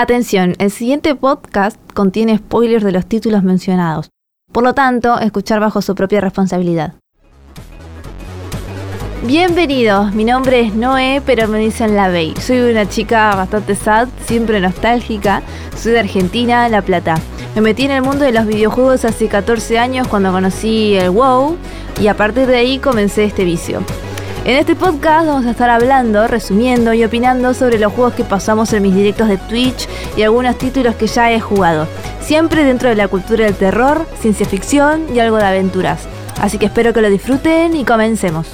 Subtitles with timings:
[0.00, 4.10] Atención, el siguiente podcast contiene spoilers de los títulos mencionados.
[4.52, 6.94] Por lo tanto, escuchar bajo su propia responsabilidad.
[9.24, 12.32] Bienvenidos, mi nombre es Noé, pero me dicen La Bey.
[12.40, 15.42] Soy una chica bastante sad, siempre nostálgica.
[15.76, 17.16] Soy de Argentina, La Plata.
[17.56, 21.56] Me metí en el mundo de los videojuegos hace 14 años cuando conocí el WoW
[22.00, 23.82] y a partir de ahí comencé este vicio.
[24.44, 28.72] En este podcast vamos a estar hablando, resumiendo y opinando sobre los juegos que pasamos
[28.72, 31.86] en mis directos de Twitch y algunos títulos que ya he jugado.
[32.20, 36.08] Siempre dentro de la cultura del terror, ciencia ficción y algo de aventuras.
[36.40, 38.48] Así que espero que lo disfruten y comencemos.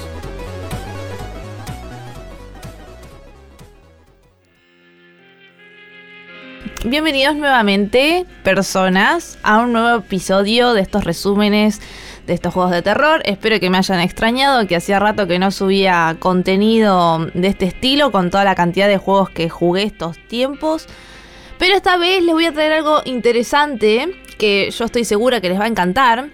[6.83, 11.81] Bienvenidos nuevamente, personas, a un nuevo episodio de estos resúmenes
[12.25, 13.21] de estos juegos de terror.
[13.25, 18.11] Espero que me hayan extrañado, que hacía rato que no subía contenido de este estilo
[18.11, 20.87] con toda la cantidad de juegos que jugué estos tiempos.
[21.57, 25.59] Pero esta vez les voy a traer algo interesante que yo estoy segura que les
[25.59, 26.29] va a encantar.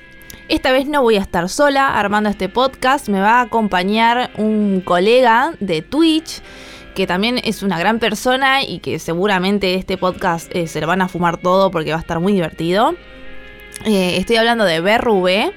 [0.48, 4.82] Esta vez no voy a estar sola armando este podcast, me va a acompañar un
[4.82, 6.42] colega de Twitch
[6.96, 11.02] que también es una gran persona y que seguramente este podcast eh, se lo van
[11.02, 12.96] a fumar todo porque va a estar muy divertido.
[13.86, 15.54] Eh, estoy hablando de BRV.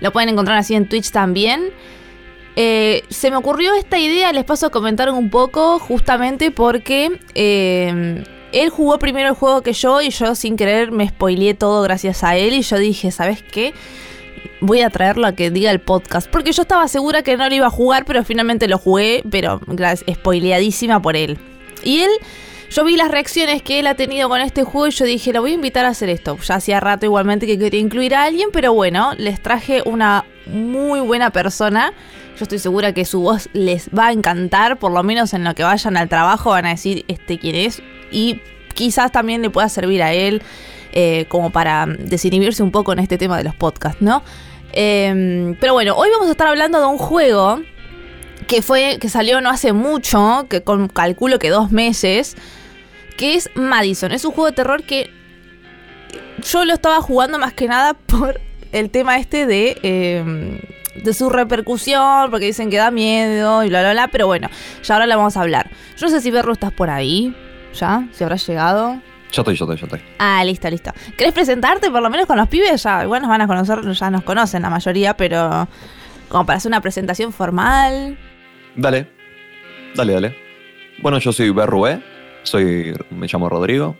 [0.00, 1.70] Lo pueden encontrar así en Twitch también.
[2.56, 8.24] Eh, se me ocurrió esta idea, les paso a comentar un poco, justamente porque eh,
[8.52, 12.24] él jugó primero el juego que yo y yo sin querer me spoileé todo gracias
[12.24, 13.74] a él y yo dije, ¿sabes qué?
[14.60, 16.28] Voy a traerlo a que diga el podcast.
[16.28, 19.60] Porque yo estaba segura que no lo iba a jugar, pero finalmente lo jugué, pero
[20.10, 21.38] spoileadísima por él.
[21.84, 22.10] Y él
[22.70, 25.40] yo vi las reacciones que él ha tenido con este juego y yo dije, lo
[25.40, 26.36] voy a invitar a hacer esto.
[26.38, 31.00] Ya hacía rato igualmente que quería incluir a alguien, pero bueno, les traje una muy
[31.00, 31.92] buena persona.
[32.38, 35.54] Yo estoy segura que su voz les va a encantar, por lo menos en lo
[35.54, 37.82] que vayan al trabajo van a decir este quién es.
[38.10, 38.40] Y
[38.74, 40.42] quizás también le pueda servir a él
[40.92, 44.22] eh, como para desinhibirse un poco en este tema de los podcasts, ¿no?
[44.72, 47.60] Em, pero bueno, hoy vamos a estar hablando de un juego
[48.46, 50.62] que fue que salió no hace mucho, que
[50.92, 52.36] calculo que dos meses,
[53.18, 54.12] que es Madison.
[54.12, 55.10] Es un juego de terror que
[56.50, 58.40] yo lo estaba jugando más que nada por
[58.72, 60.58] el tema este de, em,
[61.02, 64.48] de su repercusión, porque dicen que da miedo y bla, bla, bla, pero bueno,
[64.82, 65.68] ya ahora la vamos a hablar.
[65.96, 67.34] Yo no sé si Berro estás por ahí,
[67.74, 69.00] ya, si habrás llegado.
[69.32, 70.00] Yo estoy, yo estoy, yo estoy.
[70.18, 70.90] Ah, listo, listo.
[71.16, 72.82] ¿Querés presentarte por lo menos con los pibes?
[72.82, 75.68] Ya, igual nos van a conocer, ya nos conocen la mayoría, pero
[76.28, 78.16] como para hacer una presentación formal.
[78.76, 79.10] Dale,
[79.94, 80.36] dale, dale.
[81.02, 82.00] Bueno, yo soy Berrué,
[82.48, 83.96] soy, me llamo Rodrigo.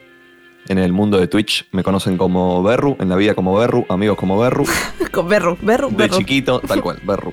[0.69, 4.19] En el mundo de Twitch me conocen como Berru, en la vida como Berru, amigos
[4.19, 4.67] como Berru.
[5.13, 7.33] Con Berru, Berru, De chiquito, tal cual, Berru.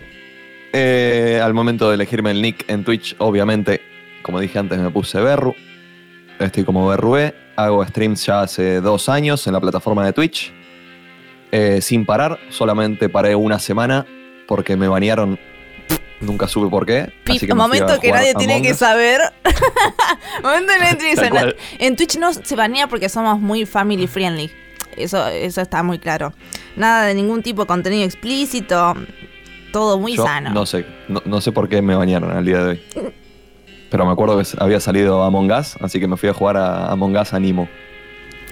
[0.71, 3.81] Eh, al momento de elegirme el nick en Twitch, obviamente,
[4.21, 5.53] como dije antes, me puse Berru.
[6.39, 7.33] Estoy como Berrué.
[7.55, 10.53] Hago streams ya hace dos años en la plataforma de Twitch.
[11.51, 14.05] Eh, sin parar, solamente paré una semana
[14.47, 15.39] porque me banearon
[16.21, 17.13] Nunca supe por qué.
[17.27, 19.21] Así que momento que nadie tiene que saber.
[20.43, 21.57] momento que nadie tiene que saber.
[21.79, 24.51] En Twitch no se banea porque somos muy family friendly.
[24.95, 26.33] Eso, eso está muy claro.
[26.75, 28.95] Nada de ningún tipo de contenido explícito.
[29.71, 30.51] Todo muy sano.
[30.51, 32.81] No sé, no, sé por qué me bañaron al día de hoy.
[33.91, 36.91] Pero me acuerdo que había salido Among Us, así que me fui a jugar a
[36.91, 37.67] Among Us Animo.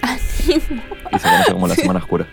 [0.02, 0.84] Animo.
[1.12, 2.28] Y se conoce como la semana oscura.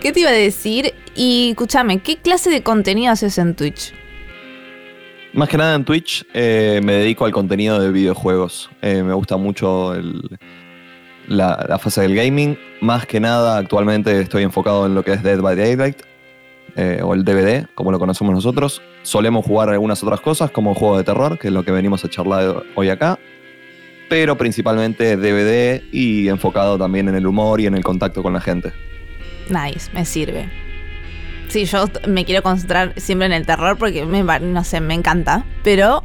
[0.00, 0.94] ¿Qué te iba a decir?
[1.14, 3.92] Y escúchame, ¿qué clase de contenido haces en Twitch?
[5.36, 8.70] Más que nada en Twitch eh, me dedico al contenido de videojuegos.
[8.80, 9.94] Eh, me gusta mucho
[11.28, 12.58] la, fase del gaming.
[12.80, 15.98] Más que nada actualmente estoy enfocado en lo que es Dead by Daylight.
[16.74, 18.80] Eh, o el DVD, como lo conocemos nosotros.
[19.02, 22.08] Solemos jugar algunas otras cosas, como juego de terror, que es lo que venimos a
[22.08, 23.18] charlar hoy acá.
[24.08, 28.40] Pero principalmente DVD y enfocado también en el humor y en el contacto con la
[28.40, 28.72] gente.
[29.50, 30.65] Nice, me sirve.
[31.56, 35.46] Sí, yo me quiero concentrar siempre en el terror porque me, no sé, me encanta.
[35.64, 36.04] Pero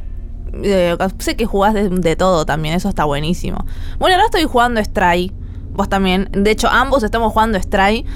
[0.62, 3.66] eh, sé que jugás de, todo también, eso está buenísimo.
[3.98, 5.30] Bueno, ahora estoy jugando Stray.
[5.74, 6.30] Vos también.
[6.32, 8.06] De hecho, ambos estamos jugando Stray.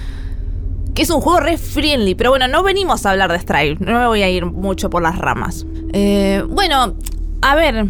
[0.94, 2.14] Que es un juego re friendly.
[2.14, 3.76] Pero bueno, no venimos a hablar de Stray.
[3.80, 5.66] No me voy a ir mucho por las ramas.
[5.92, 6.94] Eh, bueno,
[7.42, 7.86] a ver.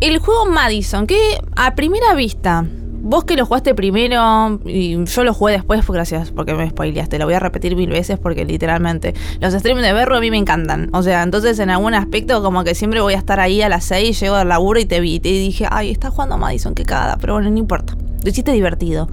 [0.00, 2.64] El juego Madison, que a primera vista
[3.08, 7.18] Vos que lo jugaste primero y yo lo jugué después, pues gracias porque me spoileaste.
[7.18, 10.36] Lo voy a repetir mil veces porque literalmente los streams de Berro a mí me
[10.36, 10.90] encantan.
[10.92, 13.86] O sea, entonces en algún aspecto como que siempre voy a estar ahí a las
[13.86, 15.14] 6, llego al laburo y te vi.
[15.14, 17.16] Y te dije, ay, está jugando Madison, qué cagada.
[17.18, 17.96] Pero bueno, no importa.
[18.22, 19.08] Lo hiciste divertido.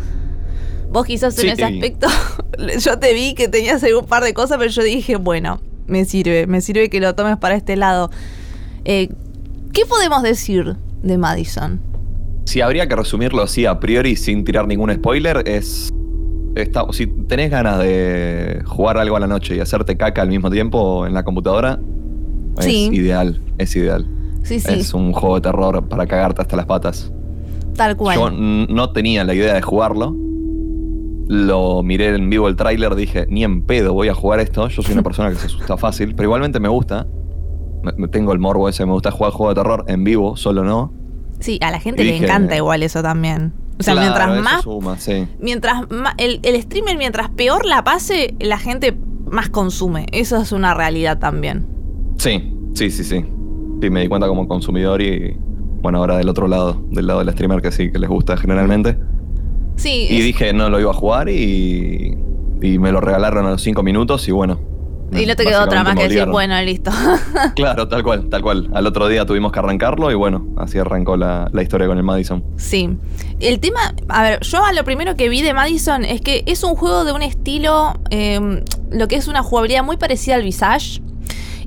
[0.92, 2.08] Vos quizás en ese aspecto,
[2.80, 6.48] yo te vi que tenías un par de cosas, pero yo dije, bueno, me sirve,
[6.48, 8.12] me sirve que lo tomes para este lado.
[8.84, 9.08] Eh,
[9.72, 11.95] ¿Qué podemos decir de Madison?
[12.46, 15.90] Si habría que resumirlo así a priori sin tirar ningún spoiler, es.
[16.56, 20.50] Está, si tenés ganas de jugar algo a la noche y hacerte caca al mismo
[20.50, 21.80] tiempo en la computadora,
[22.60, 22.90] es Sí.
[22.94, 24.08] ideal, es ideal.
[24.44, 27.12] Sí, sí, Es un juego de terror para cagarte hasta las patas.
[27.76, 28.18] tal cual.
[28.18, 30.16] Yo no tenía la idea de jugarlo.
[31.28, 34.68] Lo miré en vivo el tráiler, dije, ni en pedo voy a jugar esto.
[34.70, 37.06] Yo soy una persona que se asusta fácil, pero igualmente me gusta.
[38.12, 40.94] Tengo el morbo ese, me gusta jugar juego de terror en vivo, solo no.
[41.40, 43.54] Sí, a la gente Y le dije- encanta igual eso también.
[43.80, 45.28] O sea, Claro, mientras más suma, sí.
[45.40, 48.98] mientras ma- el, el streamer mientras peor la pase, la gente
[49.30, 50.06] más consume.
[50.14, 51.66] Eso es una realidad también.
[52.18, 53.26] Sí, sí, sí, sí.
[53.82, 55.36] Sí, me di cuenta como consumidor y
[55.82, 58.98] bueno, ahora del otro lado, del lado del streamer que sí, que les gusta generalmente.
[59.76, 62.18] Sí, Y es- dije, no lo iba a jugar y,
[62.62, 64.60] y me lo regalaron a los cinco minutos y bueno.
[65.12, 66.92] Y no te quedó otra más que decir, bueno, listo.
[67.56, 68.70] Claro, tal cual, tal cual.
[68.74, 72.04] Al otro día tuvimos que arrancarlo y bueno, así arrancó la, la historia con el
[72.04, 72.44] Madison.
[72.58, 72.90] sí.
[73.42, 76.64] El tema, a ver, yo a lo primero que vi de Madison es que es
[76.64, 81.02] un juego de un estilo, eh, lo que es una jugabilidad muy parecida al Visage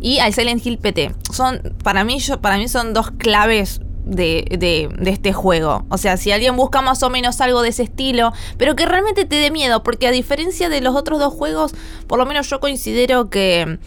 [0.01, 1.13] y al Silent Hill PT.
[1.31, 5.85] Son, para mí, yo, para mí son dos claves de, de- de este juego.
[5.91, 9.25] O sea, si alguien busca más o menos algo de ese estilo, pero que realmente
[9.25, 11.75] te dé miedo, porque a diferencia de los otros dos juegos,
[12.07, 13.79] por lo menos yo considero que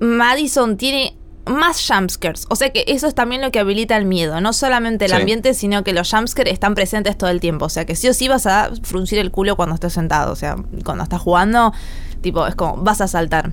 [0.00, 1.16] Madison tiene
[1.46, 2.46] más jumpscares.
[2.48, 4.40] O sea que eso es también lo que habilita el miedo.
[4.40, 5.16] No solamente el Sí.
[5.18, 7.66] ambiente, sino que los jumpscares están presentes todo el tiempo.
[7.66, 10.32] O sea que sí o sí vas a fruncir el culo cuando estés sentado.
[10.32, 11.72] O sea, cuando estás jugando,
[12.22, 13.52] tipo, es como, vas a saltar.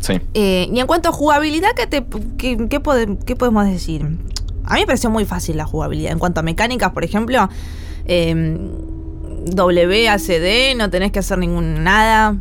[0.00, 0.14] Sí.
[0.34, 2.04] Eh, y en cuanto a jugabilidad, ¿qué, te,
[2.36, 4.06] qué, qué pode- qué podemos decir?
[4.70, 6.12] A mí me pareció muy fácil la jugabilidad.
[6.12, 7.48] En cuanto a mecánicas, por ejemplo,
[8.06, 8.58] eh,
[9.56, 12.36] WACD, no tenés que hacer ningún nada.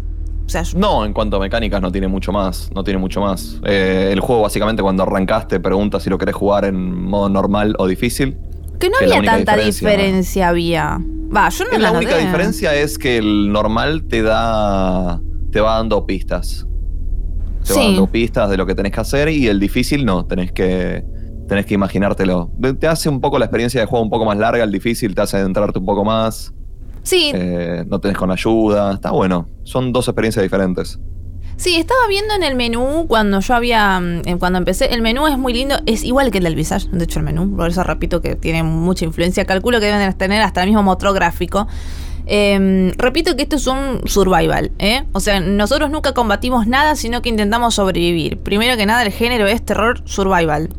[0.45, 3.21] O sea, yo- No, en cuanto a mecánicas no tiene mucho más, no tiene mucho
[3.21, 3.59] más.
[3.65, 7.87] Eh, el juego básicamente cuando arrancaste pregunta si lo querés jugar en modo normal o
[7.87, 8.37] difícil.
[8.79, 10.99] que no que la había única tanta diferencia- diferencia, había.
[11.35, 12.23] Va, yo no la única noté.
[12.25, 15.19] diferencia es que el normal te da
[15.51, 16.65] te va dando pistas.
[17.67, 20.51] Te va dando pistas de lo que tenés que hacer y el difícil no, tenés
[20.53, 21.03] que
[21.49, 22.49] tenés que imaginártelo.
[22.79, 25.21] Te hace un poco la experiencia de juego un poco más larga, el difícil te
[25.21, 26.53] hace adentrarte un poco más.
[27.03, 28.93] Sí, Eh, no tenés con ayuda.
[28.93, 29.49] Está bueno.
[29.63, 30.99] Son dos experiencias diferentes.
[31.57, 33.99] sí, estaba viendo en el menú cuando yo había.
[33.99, 34.93] mm, Cuando empecé.
[34.93, 35.75] El menú es muy lindo.
[35.85, 37.55] Es igual que el del Visage, de hecho, el menú.
[37.55, 39.43] Por eso repito que tiene mucha influencia.
[39.45, 41.67] Calculo que deben tener hasta el mismo motor gráfico.
[42.31, 45.03] Eh, repito que esto es un survival, ¿eh?
[45.13, 48.37] O sea, nosotros nunca combatimos nada, sino que intentamos sobrevivir.
[48.37, 50.69] Primero que nada, el género es terror survival.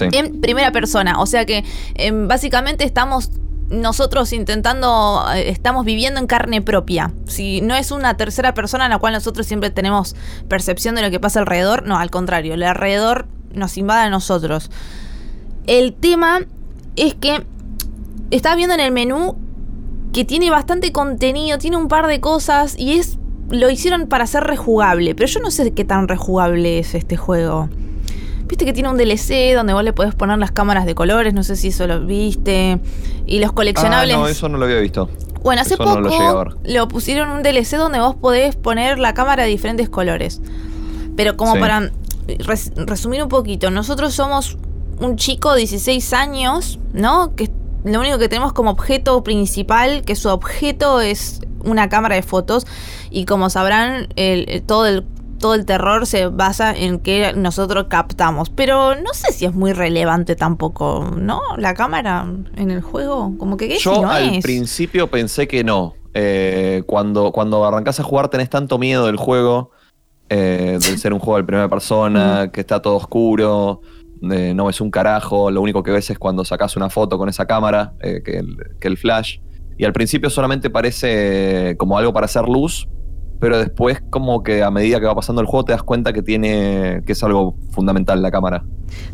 [0.00, 1.20] En primera persona.
[1.20, 1.64] O sea que
[1.94, 3.30] em, básicamente estamos
[3.70, 7.12] nosotros intentando, eh, estamos viviendo en carne propia.
[7.26, 10.14] Si no es una tercera persona en la cual nosotros siempre tenemos
[10.48, 14.70] percepción de lo que pasa alrededor, no, al contrario, el alrededor nos invade a nosotros.
[15.66, 16.40] El tema
[16.96, 17.44] es que
[18.30, 19.36] estaba viendo en el menú
[20.12, 23.18] que tiene bastante contenido, tiene un par de cosas y es
[23.50, 27.68] lo hicieron para ser rejugable, pero yo no sé qué tan rejugable es este juego.
[28.46, 31.42] Viste que tiene un DLC donde vos le podés poner las cámaras de colores, no
[31.42, 32.78] sé si eso lo viste.
[33.26, 34.14] Y los coleccionables.
[34.16, 35.08] Ah, no, eso no lo había visto.
[35.42, 38.56] bueno, hace eso no lo llegué a poco lo pusieron un DLC donde vos podés
[38.56, 40.40] poner la cámara de diferentes colores.
[41.16, 41.60] Pero como Sí.
[41.60, 41.90] para
[42.38, 44.56] res- resumir un poquito, nosotros somos
[45.00, 47.34] un chico de 16 años, ¿no?
[47.36, 47.50] Que
[47.84, 52.66] lo único que tenemos como objeto principal, que su objeto es una cámara de fotos.
[53.10, 55.04] Y como sabrán, el- el- todo el
[55.44, 58.48] todo el terror se basa en que nosotros captamos.
[58.48, 61.42] Pero no sé si es muy relevante tampoco, ¿no?
[61.58, 64.42] La cámara en el juego, como que ¿qué si Yo no al es?
[64.42, 65.96] principio pensé que no.
[66.14, 69.72] Eh, cuando, cuando arrancás a jugar tenés tanto miedo del juego,
[70.30, 73.82] eh, del ser un juego de primera persona, que está todo oscuro,
[74.22, 77.28] eh, no ves un carajo, lo único que ves es cuando sacás una foto con
[77.28, 79.40] esa cámara, eh, que, el, que el flash.
[79.76, 82.88] Y al principio solamente parece como algo para hacer luz,
[83.40, 86.22] pero después como que a medida que va pasando el juego te das cuenta que
[86.22, 88.64] tiene que es algo fundamental la cámara.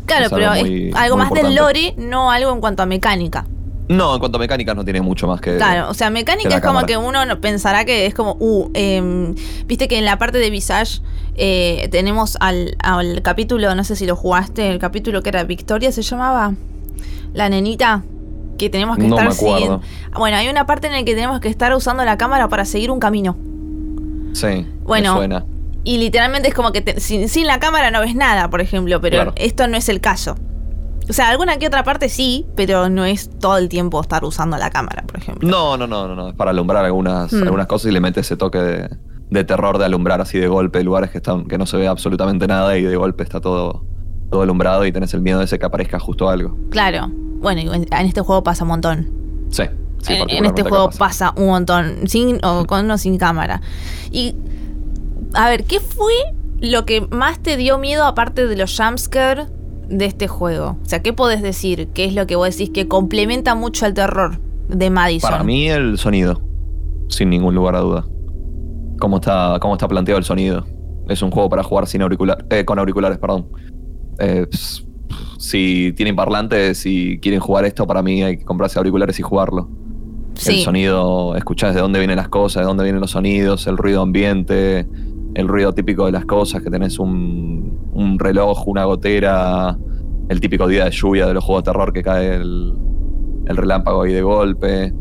[0.05, 2.85] Claro, es pero algo es algo muy más del lore, no algo en cuanto a
[2.85, 3.45] mecánica.
[3.87, 5.57] No, en cuanto a mecánicas no tiene mucho más que...
[5.57, 6.87] Claro, o sea, mecánica es como cámara.
[6.87, 9.35] que uno no- pensará que es como, uh, em,
[9.65, 11.01] viste que en la parte de Visage
[11.35, 15.91] eh, tenemos al, al capítulo, no sé si lo jugaste, el capítulo que era Victoria
[15.91, 16.53] se llamaba,
[17.33, 18.03] la nenita
[18.57, 19.81] que tenemos que No estar me siguiendo.
[20.17, 22.91] Bueno, hay una parte en la que tenemos que estar usando la cámara para seguir
[22.91, 23.35] un camino.
[24.33, 25.45] Sí, Bueno, me suena.
[25.83, 29.01] Y literalmente es como que te- sin, sin la cámara no ves nada, por ejemplo,
[29.01, 29.33] pero Claro.
[29.35, 30.35] esto no es el caso.
[31.09, 34.57] O sea, alguna que otra parte sí, pero no es todo el tiempo estar usando
[34.57, 35.49] la cámara, por ejemplo.
[35.49, 36.29] No, no, no, no, no.
[36.29, 37.43] Es para alumbrar algunas, Hmm.
[37.43, 38.89] algunas cosas y le mete ese toque de,
[39.31, 42.47] de terror de alumbrar así de golpe lugares que están, que no se ve absolutamente
[42.47, 43.83] nada y de golpe está todo,
[44.29, 46.55] todo alumbrado y tenés el miedo ese que aparezca justo algo.
[46.69, 47.09] Claro.
[47.41, 49.09] bueno, en, en este juego pasa un montón.
[49.49, 49.63] Sí.
[50.01, 51.33] Sí, en, este juego pasa.
[51.35, 53.61] un montón, sin o con o sin cámara.
[54.11, 54.35] Y
[55.33, 56.13] a ver, ¿qué fue
[56.59, 59.47] lo que más te dio miedo aparte de los jumpscare
[59.89, 60.77] de este juego?
[60.81, 61.89] O sea, ¿qué podés decir?
[61.93, 65.29] ¿Qué es lo que vos decís que complementa mucho al terror de Madison?
[65.29, 66.41] Para mí el sonido,
[67.09, 68.05] sin ningún lugar a duda.
[68.99, 70.65] Cómo está, cómo está planteado el sonido.
[71.07, 73.47] Es un juego para jugar sin auricular, eh, con auriculares, perdón.
[74.19, 74.47] Eh,
[75.37, 79.69] si tienen parlantes y quieren jugar esto, para mí hay que comprarse auriculares y jugarlo.
[80.47, 84.01] El sonido, escuchás de dónde vienen las cosas, de dónde vienen los sonidos, el ruido
[84.01, 84.87] ambiente,
[85.35, 89.77] el ruido típico de las cosas, que tenés un, un reloj, una gotera,
[90.29, 92.73] el típico día de lluvia de los juegos de terror que cae el,
[93.47, 94.93] el relámpago ahí de golpe.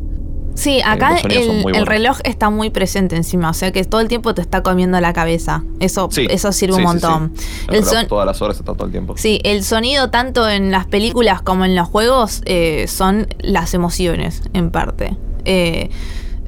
[0.54, 4.08] Sí, acá sonidos son el, reloj está muy presente encima, o sea que todo el
[4.08, 5.62] tiempo te está comiendo la cabeza.
[5.78, 7.06] Eso, Sí, eso sirve sí, un sí.
[7.06, 7.32] montón.
[7.68, 9.14] El El reloj son- todas las horas está todo el tiempo.
[9.16, 14.42] Sí, el sonido tanto en las películas como en los juegos eh, son las emociones,
[14.52, 15.16] en parte.
[15.44, 15.90] Eh,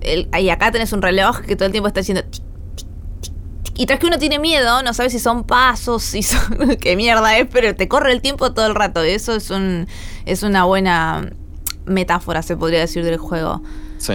[0.01, 2.25] el- y acá tenés un reloj que todo el tiempo está tic.
[3.75, 6.77] Y tras que uno tiene miedo, no sabe si son pasos, si son...
[6.81, 9.03] qué mierda es, pero te corre el tiempo todo el rato.
[9.03, 9.87] Eso es, un,
[10.27, 11.31] es una buena
[11.87, 13.63] metáfora, se podría decir, del juego.
[13.99, 14.15] Sí.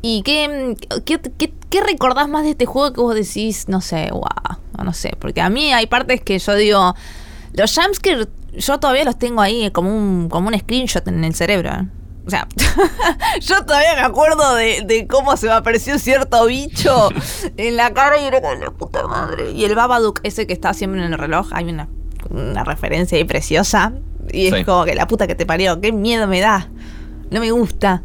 [0.00, 4.10] ¿Y qué, qué, qué- qué recordás más de este juego que vos decís, no sé,
[4.10, 5.12] guau, no sé?
[5.18, 6.94] Porque a mí hay partes que yo digo,
[7.54, 11.88] los jumpscares yo todavía los tengo ahí como un, como un screenshot en el cerebro.
[12.26, 12.48] O sea,
[13.40, 17.08] yo todavía me acuerdo de, de cómo se me apareció cierto bicho
[17.56, 19.50] en la cara y era como la puta madre.
[19.52, 21.88] Y el Babadook, ese que está siempre en el reloj, hay una,
[22.30, 23.92] una referencia ahí preciosa.
[24.32, 24.64] Y es Sí.
[24.64, 26.70] como que la puta que te parió, qué miedo me da.
[27.30, 28.02] No me gusta.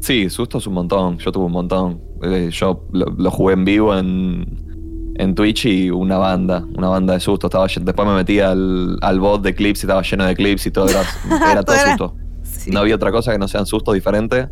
[0.00, 1.18] Sí, sustos un montón.
[1.18, 2.00] Yo tuve un montón.
[2.22, 7.14] Eh, yo lo, lo jugué en vivo en, en Twitch y una banda, una banda
[7.14, 7.48] de sustos.
[7.48, 10.70] Estaba, después me metí al, al bot de clips y estaba lleno de clips y
[10.70, 11.02] todo era,
[11.52, 12.14] era todo susto.
[12.60, 12.70] Sí.
[12.70, 14.48] No había otra cosa que no sean sustos diferentes.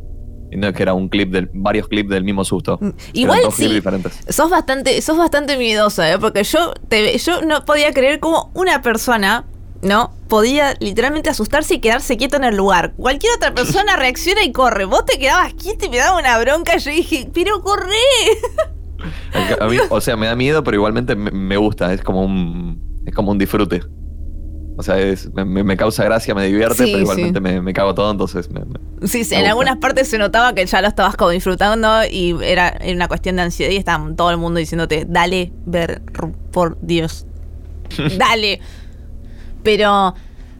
[0.50, 2.78] Y no es que era un clip del, varios clips del mismo susto.
[2.80, 3.68] Eran Igual sí.
[3.68, 4.18] diferentes.
[4.30, 6.18] Sos bastante, sos bastante miedoso, ¿eh?
[6.18, 9.44] Porque yo, te, yo no podía creer cómo una persona,
[9.82, 10.14] ¿no?
[10.26, 12.94] Podía literalmente asustarse y quedarse quieto en el lugar.
[12.96, 14.86] Cualquier otra persona reacciona y corre.
[14.86, 16.78] Vos te quedabas quieto y me daba una bronca.
[16.78, 17.92] Yo dije, pero corre.
[19.60, 21.92] A mí, o sea, me da miedo, pero igualmente me, me gusta.
[21.92, 23.82] Es como un, es como un disfrute.
[24.78, 27.42] O sea, es- me, me causa gracia, me divierte, Sí, pero igualmente sí.
[27.42, 28.62] me, me cago todo, entonces me-
[29.08, 32.68] Sí, sí, en algunas partes se notaba que ya lo estabas como disfrutando y era,
[32.68, 36.00] era una cuestión de ansiedad y estaba todo el mundo diciéndote, dale, ver,
[36.52, 37.26] por Dios.
[38.18, 38.60] dale.
[39.64, 40.14] Pero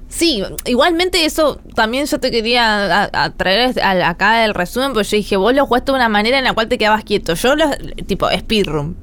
[0.08, 5.08] sí, igualmente eso también yo te quería a- a traer al- acá el resumen, porque
[5.08, 7.34] yo dije, vos lo jugaste de una manera en la cual te quedabas quieto.
[7.34, 7.66] Yo lo,
[8.06, 8.96] tipo, speedrun.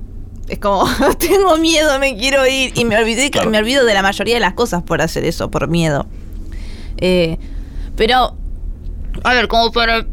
[0.47, 0.85] Es como,
[1.19, 2.71] tengo miedo, me quiero ir.
[2.77, 3.49] Y me olvidé, Claro.
[3.49, 6.05] me olvido de la mayoría de las cosas por hacer eso, por miedo.
[6.97, 7.37] Eh,
[7.95, 8.35] pero,
[9.23, 10.05] a ver, como para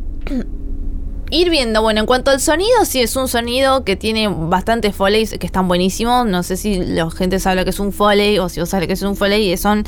[1.31, 5.37] ir viendo, bueno, en cuanto al sonido, sí es un sonido que tiene bastantes foleys
[5.39, 6.27] que están buenísimos.
[6.27, 8.85] No sé si la gente sabe lo que es un foley o si vos sabés
[8.85, 9.57] lo que es un foley.
[9.57, 9.85] Son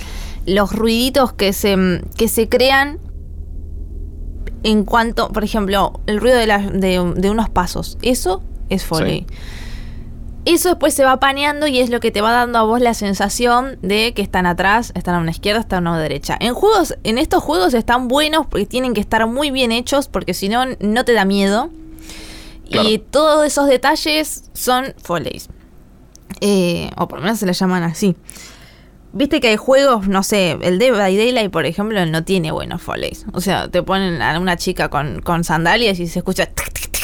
[0.47, 1.77] los ruiditos que se,
[2.17, 2.99] que se crean
[4.63, 7.99] en cuanto, por ejemplo, el ruido de, la- de, de unos pasos.
[8.03, 9.27] Eso es foley.
[10.45, 12.93] Eso después se va paneando y es lo que te va dando a vos la
[12.93, 16.37] sensación de que están atrás, están a una izquierda, están a una derecha.
[16.39, 20.35] En juegos, en estos juegos están buenos porque tienen que estar muy bien hechos porque
[20.35, 21.71] si no, no te da miedo.
[22.71, 22.89] Claro.
[22.89, 25.49] Y todos esos detalles son foleys.
[26.41, 28.17] Eh, o por lo menos se les llaman así.
[29.13, 32.83] Viste que hay juegos, no sé, el Dead by Daylight, por ejemplo, no tiene buenos
[32.83, 33.25] foleys.
[33.33, 36.47] O sea, te ponen a una chica con, con sandalias y se escucha...
[36.47, 37.04] tic, tic, tic, tic,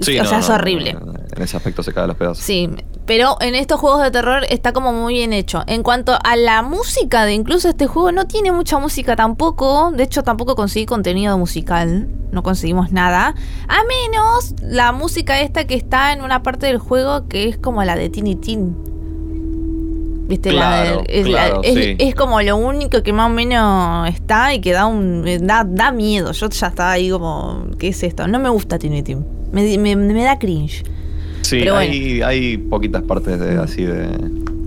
[0.00, 0.94] Sí, o no, sea, no, es horrible.
[0.94, 2.44] no, En ese aspecto se cae a los pedazos.
[2.44, 2.68] Sí,
[3.06, 5.62] pero en estos juegos de terror está como muy bien hecho.
[5.66, 9.90] En cuanto a la música de incluso este juego, no tiene mucha música tampoco.
[9.92, 12.08] De hecho, tampoco conseguí contenido musical.
[12.30, 13.34] No conseguimos nada.
[13.68, 17.82] A menos la música esta que está en una parte del juego que es como
[17.84, 18.89] la de Tiny Tin.
[20.30, 20.52] ¿Viste?
[20.52, 21.96] La Claro, es, la- claro, es- sí.
[21.98, 25.90] es como lo único que más o menos está y que da un da, da
[25.90, 26.30] miedo.
[26.30, 28.28] Yo ya estaba ahí como, ¿qué es esto?
[28.28, 29.26] No me gusta Tiny Tin.
[29.50, 30.84] Me, me- me da cringe.
[31.42, 31.76] Sí, bueno.
[31.78, 34.06] hay, hay poquitas partes de, así de,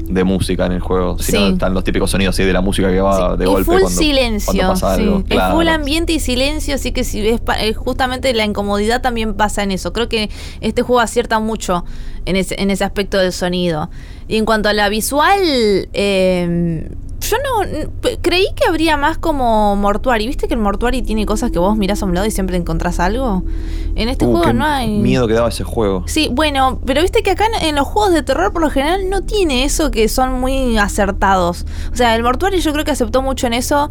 [0.09, 1.17] de música en el juego.
[1.17, 1.53] Si no, Sí.
[1.53, 3.79] están los típicos sonidos así de la música que va Sí, de y golpe full
[3.83, 5.01] cuando, silencio, cuando pasa sí.
[5.03, 5.23] algo.
[5.29, 9.63] Es full ambiente y silencio, así que si pa- eh, justamente la incomodidad también pasa
[9.63, 9.93] en eso.
[9.93, 10.29] Creo que
[10.59, 11.85] este juego acierta mucho
[12.25, 13.89] en ese, en ese aspecto del sonido.
[14.27, 15.39] Y en cuanto a la visual,
[15.93, 16.89] eh,
[17.21, 20.27] yo no creí que habría más como mortuari.
[20.27, 22.99] ¿Viste que el mortuari tiene cosas que vos mirás a un lado y siempre encontrás
[22.99, 23.43] algo?
[23.95, 24.89] En este Uh, juego qué no hay.
[24.99, 26.03] miedo que daba ese juego.
[26.07, 29.09] Sí, bueno, pero viste que acá en, en los juegos de terror por lo general
[29.09, 31.65] no tiene eso que son muy acertados.
[31.91, 33.89] O sea, el Mortuario yo creo que aceptó mucho en eso.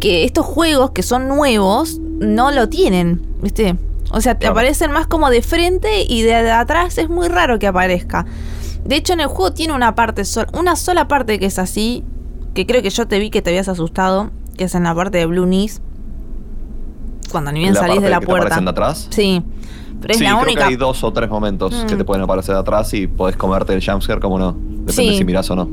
[0.00, 3.76] que estos juegos que son nuevos no lo tienen, ¿viste?
[4.10, 4.52] O sea, te Claro.
[4.52, 8.26] aparecen más como de frente y de, de atrás es muy raro que aparezca.
[8.86, 12.04] De hecho, en el juego tiene una parte sola, una sola parte que es así,
[12.54, 15.18] que creo que yo te vi que te habías asustado, que es en la parte
[15.18, 15.82] de Blue Knees.
[17.30, 18.46] Cuando ni bien La salís de la que te puerta.
[18.46, 19.08] aparecen de atrás.
[19.10, 19.42] Sí.
[20.00, 20.60] Pero es sí, la creo única.
[20.60, 21.86] que hay dos o tres momentos Mm.
[21.86, 24.52] que te pueden aparecer de atrás y podés comerte el jumpscare como no.
[24.52, 25.18] Depende Sí.
[25.18, 25.68] si mirás o no.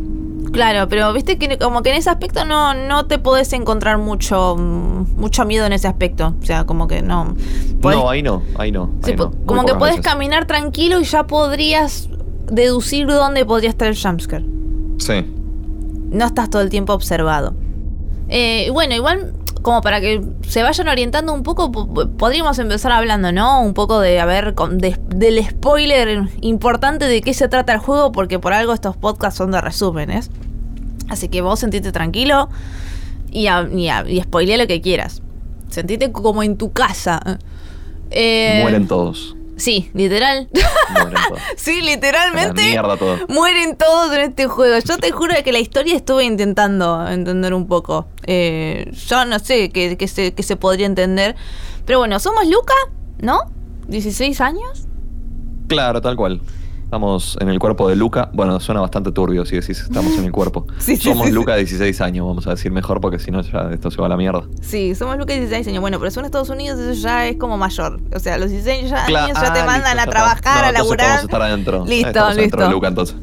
[0.52, 4.56] Claro, pero viste que como que en ese aspecto no, no te podés encontrar mucho,
[4.58, 6.36] mm, mucho miedo en ese aspecto.
[6.42, 7.36] O sea, como que no.
[7.82, 8.92] podés- No, ahí no, ahí no.
[9.04, 9.16] ahí
[9.46, 10.06] como que podés veces.
[10.12, 12.10] caminar tranquilo y ya podrías
[12.54, 14.46] deducir dónde podría estar el jumpscare.
[14.98, 15.26] Sí.
[16.12, 17.56] No estás todo el tiempo observado.
[18.30, 22.92] Eh, bueno, igual como para que se vayan orientando un poco, po- po- podríamos empezar
[22.92, 23.62] hablando, ¿no?
[23.62, 27.80] Un poco de, a ver, con- de- del spoiler importante de qué se trata el
[27.80, 30.30] juego, porque por algo estos podcasts son de resúmenes.
[31.10, 32.50] Así que vos sentite tranquilo
[33.32, 35.22] y, a- y, a- y spoilea lo que quieras.
[35.70, 37.40] Sentite como en tu casa.
[38.12, 39.36] Eh, Mueren todos.
[39.64, 40.50] Sí, literal.
[40.90, 41.42] Mueren todos.
[41.56, 42.64] sí, literalmente.
[42.64, 43.18] mierda todo.
[43.30, 44.78] Mueren todos en este juego.
[44.86, 48.08] Yo te juro que la historia estuve intentando entender un poco.
[48.28, 51.38] Eh, yo no sé qué, qué se, qué se podría entender.
[51.86, 52.74] Pero bueno, somos Luca,
[53.22, 53.40] ¿no?
[53.88, 54.86] 16 años.
[55.70, 56.42] Claro, tal cual.
[56.94, 58.30] Estamos en el cuerpo de Luca.
[58.34, 60.68] Bueno, suena bastante turbio si decís estamos en el cuerpo.
[60.78, 61.32] Sí, Somos sí.
[61.34, 64.06] Luca de 16 años, vamos a decir mejor, porque si no ya esto se va
[64.06, 64.44] a la mierda.
[64.62, 65.82] Sí, somos Luca de 16 años.
[65.82, 68.00] Bueno, pero son Estados Unidos, eso ya es como mayor.
[68.16, 70.62] O sea, los 16 ya- Cla- años ya te ah, mandan listo, a trabajar.
[70.62, 71.08] No, a laburar.
[71.08, 71.86] podemos estar adentro.
[71.88, 72.76] Listo, Estamos adentro de listo.
[72.78, 73.16] Luca entonces.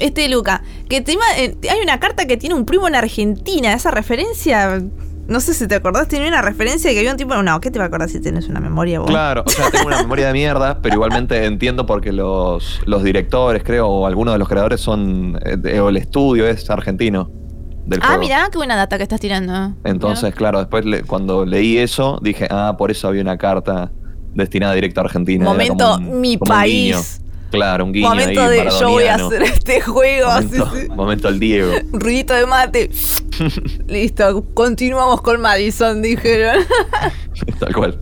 [0.00, 3.72] Este Luca, que te eh, hay una carta que tiene un primo en Argentina.
[3.72, 4.82] Esa referencia,
[5.28, 7.34] no sé si te acordás, tiene una referencia de que había un tipo.
[7.42, 9.08] No, ¿qué te va a acordar si tienes una memoria vos?
[9.08, 13.62] Claro, o sea, tengo una memoria de mierda, pero igualmente entiendo porque los, los directores,
[13.64, 15.38] creo, o algunos de los creadores son.
[15.64, 17.30] eh, o el estudio es argentino
[17.86, 18.20] del Ah, juego.
[18.22, 19.74] mirá, qué buena data que estás tirando.
[19.84, 23.92] Entonces, claro, después le- cuando leí eso, dije, ah, por eso había una carta
[24.34, 25.44] destinada directo a Argentina.
[25.44, 27.20] Momento, un- mi país.
[27.54, 30.28] Claro, un guiño Momento ahí de yo voy a hacer este juego.
[30.28, 30.88] Momento, sí, sí.
[30.88, 31.72] momento el Diego.
[31.92, 32.90] Ruidito de mate.
[33.88, 36.64] Listo, continuamos con Madison, dijeron.
[37.58, 37.98] Tal cual.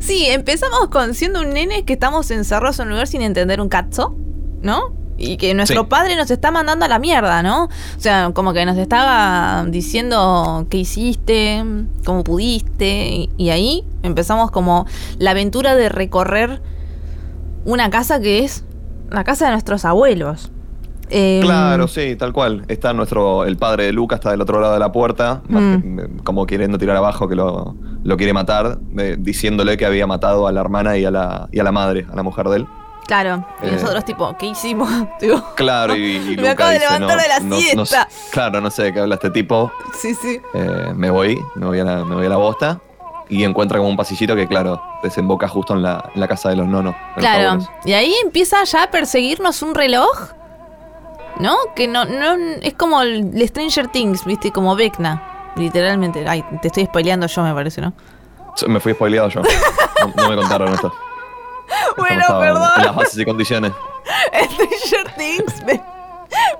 [0.00, 3.68] Sí, empezamos con siendo un nene que estamos encerrados en un lugar sin entender un
[3.68, 4.14] cazzo,
[4.62, 4.94] ¿no?
[5.16, 5.86] Y que nuestro Sí.
[5.88, 7.64] padre nos está mandando a la mierda, ¿no?
[7.66, 11.64] O sea, como que nos estaba diciendo qué hiciste,
[12.04, 13.28] cómo pudiste.
[13.36, 14.86] Y ahí empezamos como
[15.18, 16.60] la aventura de recorrer
[17.64, 18.64] una casa que es
[19.10, 20.50] la casa de nuestros abuelos.
[21.10, 22.64] Em, Claro, sí, tal cual.
[22.68, 25.98] Está nuestro, el padre de Luca está del otro lado de la puerta, Mm.
[26.00, 30.46] eh, como queriendo tirar abajo que lo, lo quiere matar, eh, diciéndole que había matado
[30.48, 32.66] a la hermana y a la, y a la madre, a la mujer de él.
[33.06, 33.72] Claro, y Eh.
[33.72, 34.88] nosotros tipo, ¿qué hicimos?
[35.20, 38.08] Tipo, Claro, y, y Me Luca acabo de levantar no, de la no- siesta.
[38.32, 39.70] claro, no sé de qué habla este tipo.
[39.92, 40.40] sí, sí.
[40.96, 42.80] Me voy, me voy, a la, me voy a la bosta.
[43.28, 46.56] Y encuentra como un pasillito que, claro, desemboca justo en la, en la casa de
[46.56, 46.94] los nonos.
[47.16, 50.32] de Claro, y ahí empieza ya a perseguirnos un reloj,
[51.40, 51.56] ¿no?
[51.74, 54.52] Que no, no es como el el Stranger Things, ¿viste?
[54.52, 56.24] Como Vecna, literalmente.
[56.28, 57.92] Ay, te estoy spoileando yo, me parece, ¿no?
[58.68, 59.40] Me fui spoileado yo.
[59.40, 60.92] No, no me contaron esto.
[61.66, 62.70] Esto no Bueno, perdón.
[62.76, 63.72] En las bases y condiciones.
[64.32, 65.80] Stranger Things, Ve-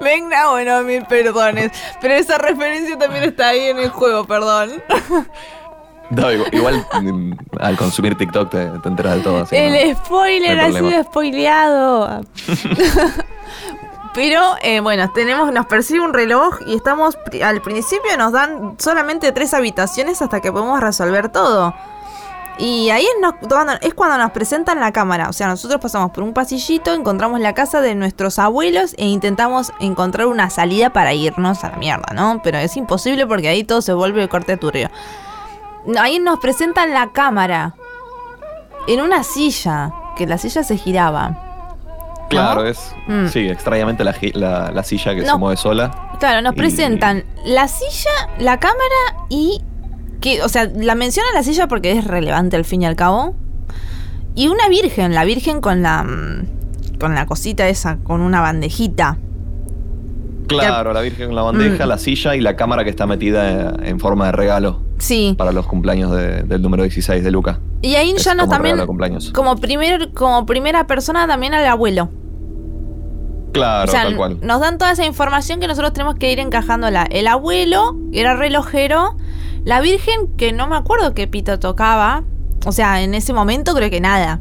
[0.01, 1.71] Vecna, bueno, mil perdones.
[2.01, 4.83] Pero esa referencia también está ahí en el juego, perdón.
[6.11, 9.43] No, igual, igual, mm, al consumir TikTok te, te enteras de todo.
[9.43, 9.97] así que El no.
[10.05, 12.21] spoiler no ha sido spoileado.
[14.15, 19.33] Pero eh, bueno, tenemos, nos persigue un reloj y estamos al principio nos dan solamente
[19.33, 21.75] tres habitaciones hasta que podemos resolver todo.
[22.57, 25.29] Y ahí es, nos- cuando, es cuando nos presentan la cámara.
[25.29, 29.73] O sea, nosotros pasamos por un pasillito, encontramos la casa de nuestros abuelos e intentamos
[29.81, 32.41] encontrar una salida para irnos a la mierda, ¿no?
[32.45, 34.91] Pero es imposible porque ahí todo se vuelve corte turbio.
[35.99, 37.75] Ahí nos presentan la cámara
[38.87, 41.41] en una silla, que la silla se giraba.
[42.31, 42.69] Claro, ¿no?
[42.69, 42.95] es.
[43.07, 43.27] Mm.
[43.29, 45.33] Sí, extrañamente la, la- la silla que No.
[45.35, 45.91] se mueve sola.
[46.21, 49.61] Claro, nos Y- presentan la silla, la cámara y
[50.21, 53.35] que, o sea, la menciona la silla porque es relevante al fin y al cabo.
[54.35, 59.19] Y una virgen, la virgen con la mm, con la cosita esa, con una bandejita.
[60.47, 61.89] Claro, la Virgen en la bandeja, Mm.
[61.89, 65.35] la silla y la cámara que está metida en forma de regalo Sí.
[65.37, 67.61] para los cumpleaños de- del número 16 de Luca.
[67.83, 68.79] Y ahí ya nos también
[69.35, 72.09] como primer como primera persona también al abuelo.
[73.53, 74.39] Claro, o sea, tal cual.
[74.43, 77.05] nos dan toda esa información que nosotros tenemos que ir encajándola.
[77.05, 79.17] El abuelo era relojero,
[79.65, 82.25] la virgen que no me acuerdo qué pito tocaba.
[82.67, 84.41] O sea, en ese momento creo que nada.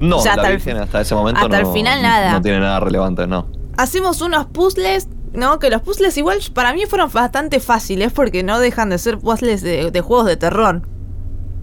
[0.00, 2.32] No, o sea, la hasta el- Virgen hasta ese momento hasta el final nada.
[2.32, 3.46] no tiene nada relevante, no.
[3.76, 5.58] Hacemos unos puzzles ¿no?
[5.58, 9.62] Que los puzzles igual para mí fueron bastante fáciles porque no dejan de ser puzzles
[9.62, 10.82] de, de juegos de terror.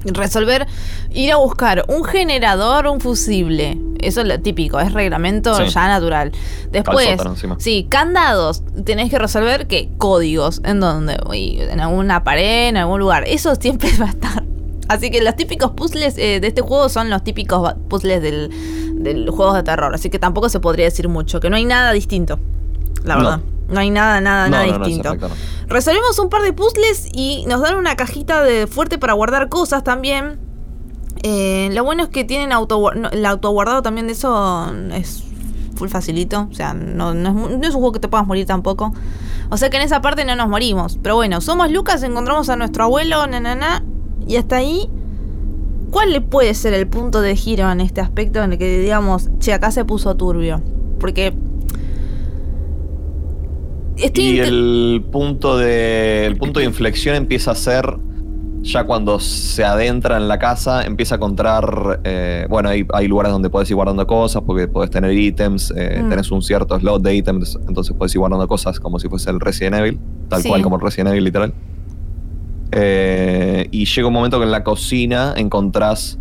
[0.07, 0.67] Resolver,
[1.11, 3.75] ir a buscar un generador, un fusible.
[3.99, 5.67] Eso es lo típico, es reglamento Sí.
[5.73, 6.31] ya natural.
[6.71, 7.17] Después,
[7.57, 8.61] sí, candados.
[8.85, 10.61] Tenés que resolver que códigos.
[10.63, 11.17] ¿En dónde?
[11.27, 13.23] Uy, En alguna pared, en algún lugar.
[13.25, 14.43] Eso siempre va a estar.
[14.89, 18.51] Así que los típicos puzzles eh, de este juego son los típicos puzzles del,
[19.01, 19.95] del juegos de terror.
[19.95, 21.39] Así que tampoco se podría decir mucho.
[21.39, 22.37] Que no hay nada distinto.
[23.03, 23.21] La No.
[23.23, 23.41] verdad.
[23.67, 25.15] No hay nada, nada, No, nada no, distinto.
[25.15, 25.29] no.
[25.67, 29.83] Resolvemos un par de puzzles y nos dan una cajita de fuerte para guardar cosas
[29.83, 30.37] también.
[31.23, 35.23] Eh, lo bueno es que tienen auto, el autoguardado también de eso es
[35.75, 36.47] full facilito.
[36.51, 38.93] O sea, no, no es, mu- no es un juego que te puedas morir tampoco.
[39.49, 40.99] O sea que en esa parte no nos morimos.
[41.01, 43.83] Pero bueno, somos Lucas, encontramos a nuestro abuelo, na, na, na,
[44.27, 44.87] y hasta ahí.
[45.91, 49.29] ¿Cuál le puede ser el punto de giro en este aspecto en el que digamos,
[49.39, 50.61] che, acá se puso turbio?
[50.99, 51.33] Porque.
[53.97, 57.97] Estoy Y el punto de el punto de inflexión empieza a ser
[58.61, 63.31] ya cuando se adentra en la casa, empieza a encontrar, eh, bueno, hay, hay lugares
[63.31, 66.09] donde puedes ir guardando cosas porque puedes tener ítems, eh, Mm.
[66.09, 69.39] tenés un cierto slot de ítems, entonces puedes ir guardando cosas como si fuese el
[69.39, 70.49] Resident Evil, tal Sí.
[70.49, 71.53] cual como el Resident Evil literal.
[72.71, 76.17] Eh, y llega un momento que en la cocina encontrás,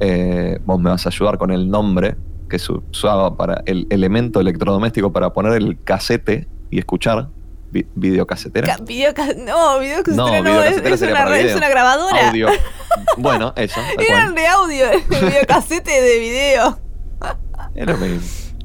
[0.00, 2.16] eh, vos me vas a ayudar con el nombre,
[2.48, 7.28] que se usaba para el elemento electrodoméstico para poner el casete y escuchar.
[7.70, 8.66] Vi- videocasetera.
[8.76, 12.28] Ca- videoca- no, videocasetera No, no, es, videocasetera es una, es una grabadora.
[12.28, 12.48] Audio.
[13.16, 13.80] Bueno, eso.
[13.98, 16.78] Eran de audio, videocasete de video.
[17.74, 17.96] Era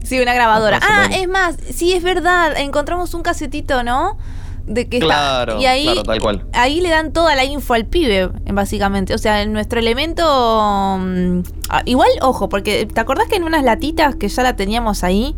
[0.04, 0.80] Sí, una grabadora.
[0.82, 2.58] Ah, es más, sí, es verdad.
[2.58, 4.18] Encontramos un casetito, ¿no?
[4.66, 5.64] De que Claro, está.
[5.64, 6.46] Y ahí, claro, tal cual.
[6.54, 9.14] ahí le dan toda la info al pibe, básicamente.
[9.14, 10.98] O sea, en nuestro elemento.
[11.00, 11.40] mm,
[11.70, 15.36] ah, igual, ojo, porque ¿te acordás que en unas latitas que ya la teníamos ahí?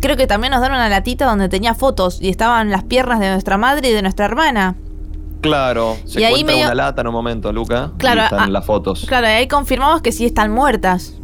[0.00, 3.30] Creo que también nos dan una latita donde tenía fotos y estaban las piernas de
[3.30, 4.76] nuestra madre y de nuestra hermana.
[5.40, 7.92] Claro, se Y ahí medio- una lata en un momento, Luca.
[7.98, 9.04] Claro, y están ah, las fotos.
[9.06, 11.14] Claro, y ahí confirmamos que sí están muertas.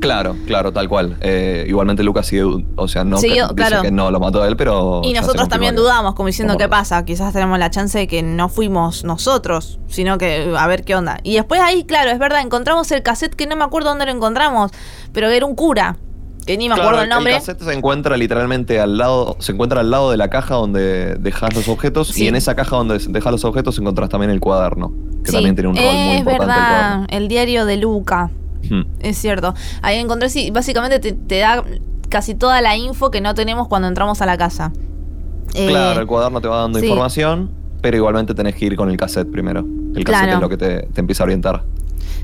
[0.00, 1.16] Claro, claro, tal cual.
[1.20, 2.42] Eh, igualmente Lucas sigue,
[2.74, 3.82] o sea, no Siguió, que, dice claro.
[3.82, 5.00] que no lo mató él, pero.
[5.04, 7.04] Y nosotros también dudamos, como diciendo, ¿qué pasa?
[7.04, 11.20] Quizás tenemos la chance de que no fuimos nosotros, sino que a ver qué onda.
[11.22, 14.10] Y después ahí, claro, es verdad, encontramos el cassette que no me acuerdo dónde lo
[14.10, 14.72] encontramos,
[15.12, 15.98] pero era un cura,
[16.46, 17.32] que ni me Claro, acuerdo el nombre.
[17.34, 21.54] cassette se encuentra literalmente al lado, se encuentra al lado de la caja donde dejas
[21.54, 22.24] los objetos Sí.
[22.24, 24.92] y en esa caja donde dejas los objetos encontrás también el cuaderno,
[25.24, 28.30] que Sí, también tiene un rol muy es importante verdad, el diario de Luca,
[28.62, 28.68] el.
[28.70, 28.86] Hmm.
[29.00, 29.54] es cierto.
[29.82, 31.64] Ahí encontré, sí, básicamente te, te da
[32.08, 34.72] casi toda la info que no tenemos cuando entramos a la casa.
[35.54, 36.86] Eh, Claro, el cuaderno te va dando sí.
[36.86, 37.50] información,
[37.80, 39.60] pero igualmente tenés que ir con el cassette primero.
[39.94, 40.32] El cassette Claro.
[40.34, 41.64] es lo que te, te empieza a orientar.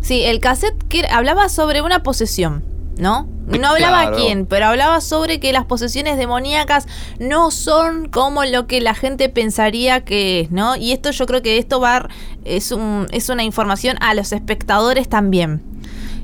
[0.01, 2.63] Sí, el cassette que hablaba sobre una posesión,
[2.99, 3.29] ¿no?
[3.47, 4.17] No hablaba Claro.
[4.17, 6.87] a quién, pero hablaba sobre que las posesiones demoníacas
[7.19, 10.77] no son como lo que la gente pensaría que es, ¿no?
[10.77, 12.09] Y esto yo creo que esto va
[12.45, 15.63] es un, es una información a los espectadores también.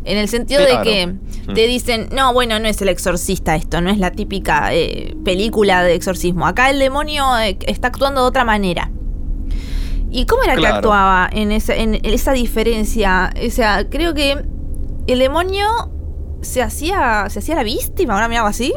[0.05, 0.79] En el sentido Claro.
[0.81, 1.55] de que Mm.
[1.55, 5.83] te dicen, no, bueno, no es el exorcista esto, no es la típica eh, película
[5.83, 6.47] de exorcismo.
[6.47, 8.91] Acá el demonio eh, está actuando de otra manera.
[10.11, 13.33] ¿Y cómo era que actuaba en esa, en esa diferencia?
[13.47, 14.45] O sea, creo que
[15.07, 15.67] el demonio
[16.45, 18.73] se hacía, se hacía la víctima, ahora me hago así.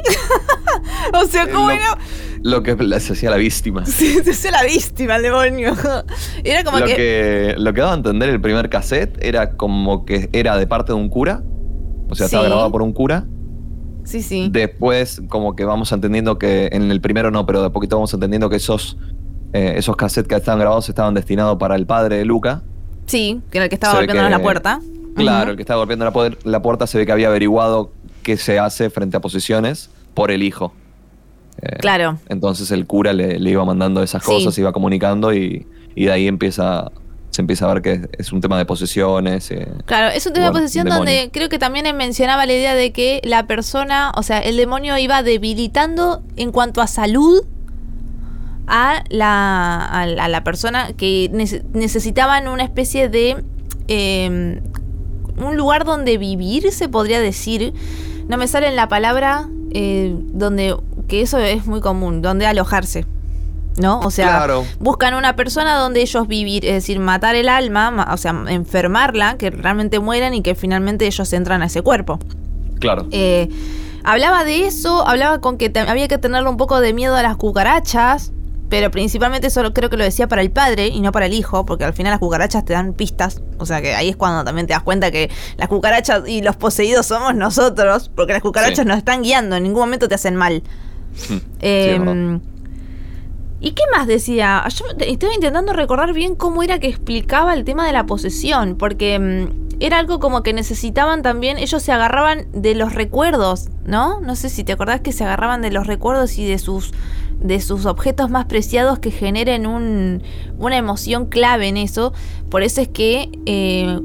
[1.13, 1.97] o sea, ¿cómo Lo- era?
[2.43, 3.85] Lo que se hacía la víctima.
[3.85, 5.73] Se, se hacía la víctima el demonio.
[6.43, 10.05] Era como Lo que, que, lo que daba a entender el primer cassette era como
[10.05, 11.41] que era de parte de un cura.
[12.09, 12.49] O sea, estaba Sí.
[12.49, 13.25] grabado por un cura.
[14.05, 14.47] Sí, sí.
[14.51, 18.13] Después, como que vamos entendiendo que en el primero no, pero de a poquito vamos
[18.13, 18.97] entendiendo que esos,
[19.51, 22.61] eh, esos cassettes que estaban grabados estaban destinados para el padre de Luca.
[23.07, 24.79] Sí, que era el que estaba golpeándonos que- la puerta.
[25.23, 27.91] Claro, el que estaba golpeando la, la puerta se ve que había averiguado
[28.23, 30.73] qué se hace frente a posiciones por el hijo.
[31.61, 32.19] Eh, Claro.
[32.29, 36.27] Entonces el cura le, le iba mandando esas cosas, iba comunicando y, y de ahí
[36.27, 36.91] empieza,
[37.31, 39.49] se empieza a ver que es un tema de posesiones.
[39.51, 42.75] eh, Claro, es un tema Bueno, de posesión donde creo que también mencionaba la idea
[42.75, 47.41] de que la persona, o sea, el demonio iba debilitando en cuanto a salud
[48.67, 53.37] a la, a la, a la persona que nece- necesitaban una especie de
[53.87, 54.61] eh,
[55.37, 57.73] un lugar donde vivir, se podría decir.
[58.27, 60.75] No me sale en la palabra eh, donde,
[61.07, 63.05] que eso es muy común, donde alojarse.
[63.79, 63.99] ¿No?
[63.99, 64.65] O sea, Claro.
[64.79, 69.37] buscan una persona donde ellos vivir, es decir, matar el alma, ma- o sea, enfermarla,
[69.37, 72.17] que realmente mueran y que finalmente ellos entran a ese cuerpo.
[72.79, 73.05] claro.
[73.11, 73.49] Eh,
[74.03, 77.37] hablaba de eso, hablaba con que había que tenerle un poco de miedo a las
[77.37, 78.31] cucarachas,
[78.69, 81.65] pero principalmente solo creo que lo decía para el padre y no para el hijo,
[81.65, 84.67] porque al final las cucarachas te dan pistas, o sea que ahí es cuando también
[84.67, 88.85] te das cuenta que las cucarachas y los poseídos somos nosotros, porque las cucarachas Sí.
[88.85, 90.61] nos están guiando, en ningún momento te hacen mal.
[91.15, 92.39] sí, Eh.
[93.59, 94.63] ¿Y qué más decía?
[94.69, 99.17] Yo estaba intentando recordar bien cómo era que explicaba el tema de la posesión, porque
[99.17, 104.19] mm, era algo como que necesitaban también, ellos se agarraban de los recuerdos, ¿no?
[104.21, 106.93] No sé si te acordás que se agarraban de los recuerdos y de sus
[107.39, 110.23] de sus objetos más preciados que generen un,
[110.57, 112.11] una emoción clave en eso.
[112.49, 113.99] Por eso es que eh,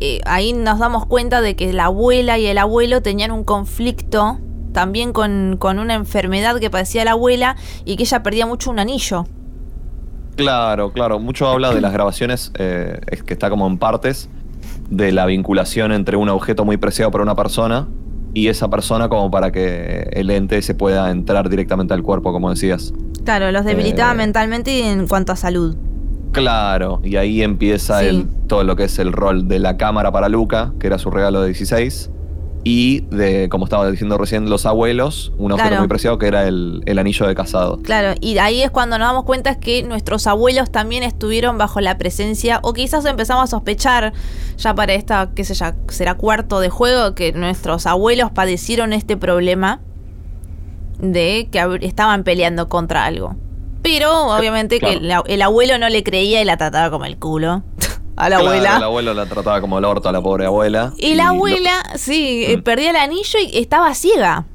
[0.00, 4.38] eh, ahí nos damos cuenta de que la abuela y el abuelo tenían un conflicto
[4.72, 8.78] también con, con una enfermedad que padecía la abuela y que ella perdía mucho un
[8.78, 9.26] anillo.
[10.36, 11.20] Claro, claro.
[11.20, 14.28] Mucho habla de las grabaciones, eh, es que está como en partes,
[14.96, 17.88] de la vinculación entre un objeto muy preciado para una persona
[18.32, 22.50] y esa persona como para que el ente se pueda entrar directamente al cuerpo, como
[22.50, 22.92] decías.
[23.24, 24.16] Claro, los debilitaba Eh.
[24.16, 25.76] mentalmente y en cuanto a salud.
[26.32, 28.06] Claro, y ahí empieza Sí.
[28.06, 31.10] el, todo lo que es el rol de la cámara para Luca, que era su
[31.10, 32.10] regalo de 16,
[32.66, 35.82] y de, como estaba diciendo recién, los abuelos, un objeto Claro.
[35.82, 37.78] muy preciado que era el, el anillo de casado.
[37.82, 41.98] Claro, y ahí es cuando nos damos cuenta que nuestros abuelos también estuvieron bajo la
[41.98, 44.14] presencia, o quizás empezamos a sospechar
[44.56, 49.16] ya para esta, qué sé yo, será cuarto de juego, que nuestros abuelos padecieron este
[49.18, 49.80] problema
[50.98, 53.36] de que estaban peleando contra algo.
[53.82, 54.98] Pero obviamente claro.
[55.00, 57.62] que la- el abuelo no le creía y la trataba como el culo
[58.16, 58.76] a la Claro, abuela.
[58.76, 60.92] El abuelo la trataba como el orto a la pobre abuela.
[60.98, 62.62] Y la lo- abuela, sí, eh, Mm.
[62.62, 64.46] perdía el anillo y estaba ciega.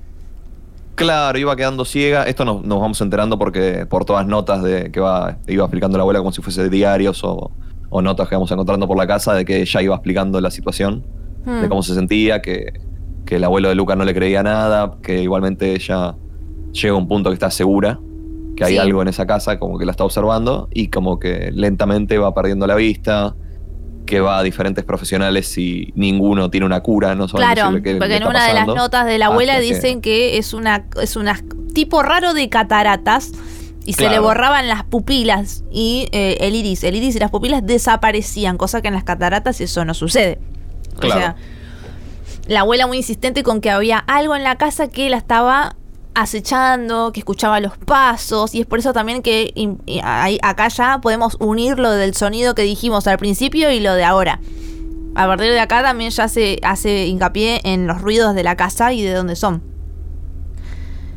[0.96, 2.24] Claro, iba quedando ciega.
[2.24, 6.02] Esto nos, nos vamos enterando porque por todas notas de que va, iba explicando la
[6.02, 7.52] abuela como si fuese diarios o,
[7.90, 11.06] o notas que vamos encontrando por la casa de que ella iba explicando la situación,
[11.46, 12.74] de cómo se sentía, que,
[13.26, 16.16] que el abuelo de Luca no le creía nada, que igualmente ella
[16.74, 18.00] llega a un punto que está segura
[18.56, 18.78] que hay Sí.
[18.78, 22.68] algo en esa casa, como que la está observando y como que lentamente va perdiendo
[22.68, 23.34] la vista,
[24.10, 28.16] que va a diferentes profesionales y ninguno tiene una cura, no saben Claro, qué porque
[28.16, 31.40] en una de las notas de la abuela dicen que es una es una
[31.76, 33.32] tipo raro de cataratas
[33.86, 37.64] y se le borraban las pupilas y eh, el iris, el iris y las pupilas
[37.64, 40.40] desaparecían, cosa que en las cataratas eso no sucede.
[40.98, 41.22] O Claro.
[41.22, 41.36] sea,
[42.48, 45.76] la abuela muy insistente con que había algo en la casa que la estaba
[46.22, 50.00] acechando, que escuchaba los pasos, y es por eso también que y
[50.42, 54.40] acá ya podemos unir lo del sonido que dijimos al principio y lo de ahora.
[55.16, 58.94] A partir de acá también ya se hace hincapié en los ruidos de la casa
[58.94, 59.62] y de dónde son.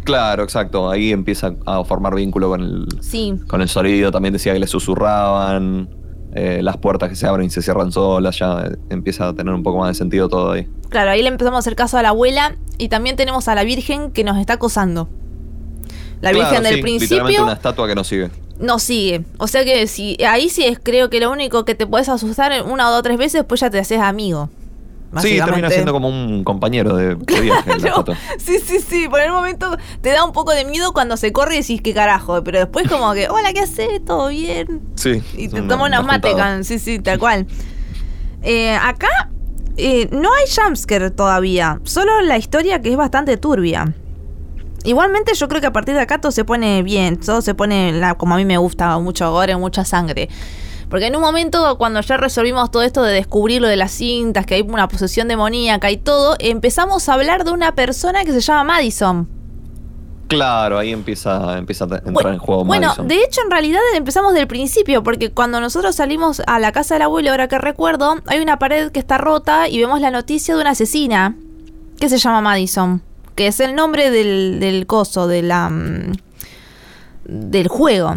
[0.05, 0.91] Claro, exacto.
[0.91, 4.11] Ahí empieza a formar vínculo con el, Sí, con el sonido.
[4.11, 5.89] También decía que le susurraban.
[6.35, 8.39] Eh, las puertas que se abren y se cierran solas.
[8.39, 10.67] Ya eh, empieza a tener un poco más de sentido todo ahí.
[10.89, 13.65] claro, ahí le empezamos a hacer caso a la abuela y también tenemos a la
[13.65, 15.09] Virgen que nos está acosando.
[16.21, 18.31] La Claro, Virgen del sí, Literalmente principio una estatua que nos sigue.
[18.61, 19.25] nos sigue.
[19.39, 22.53] O sea que si ahí sí es creo que lo único que te puedes asustar
[22.65, 24.49] una o dos o tres veces, pues ya te haces amigo.
[25.21, 27.89] Sí, termina siendo como un compañero de, de viaje la Claro.
[28.01, 28.17] estatua.
[28.39, 29.09] Sí, sí, sí.
[29.09, 31.93] Por el momento te da un poco de miedo cuando se corre y decís qué
[31.93, 32.43] carajo.
[32.43, 34.05] Pero después como que, hola, ¿qué haces?
[34.05, 34.81] ¿Todo bien?
[34.95, 35.23] Sí.
[35.37, 37.47] Y te toma unas una mate, can- sí, sí, tal cual.
[38.43, 39.09] Eh, acá
[39.77, 43.93] eh, no hay jumpscare todavía, solo la historia que es bastante turbia.
[44.85, 47.93] Igualmente yo creo que a partir de acá todo se pone bien, todo se pone
[47.93, 50.29] la- como a mí me gusta, mucho gore, mucha sangre.
[50.93, 54.45] Porque en un momento, cuando ya resolvimos todo esto de descubrir lo de las cintas,
[54.45, 58.43] que hay una posesión demoníaca y todo, empezamos a hablar de una persona que se
[58.43, 59.27] llama Madison.
[60.29, 63.09] Claro, ahí empieza, empieza a entrar Bueno, en juego Bueno, Madison.
[63.09, 67.03] de hecho, en realidad empezamos del principio, porque cuando nosotros salimos a la casa del
[67.05, 70.61] abuelo, ahora que recuerdo, hay una pared que está rota y vemos la noticia de
[70.61, 71.37] una asesina
[71.99, 73.01] que se llama Madison,
[73.35, 76.13] que es el nombre del, del coso, de la, mm,
[77.25, 78.17] del juego.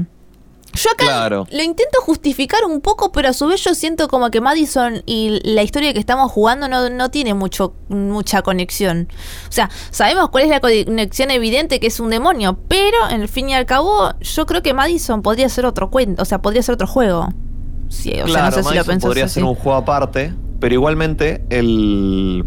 [0.75, 1.47] Yo acá Claro.
[1.51, 5.39] lo intento justificar un poco, pero a su vez yo siento como que Madison y
[5.43, 9.07] la historia que estamos jugando no, no tiene mucho, mucha conexión.
[9.49, 13.27] O sea, sabemos cuál es la conexión evidente que es un demonio, pero en el
[13.29, 16.61] fin y al cabo, yo creo que Madison podría ser otro cuento, o sea, podría
[16.61, 17.29] ser otro juego.
[17.89, 19.33] Sí, o sea, claro, no sé si lo pensás podría así.
[19.35, 22.43] ser un juego aparte, pero igualmente el,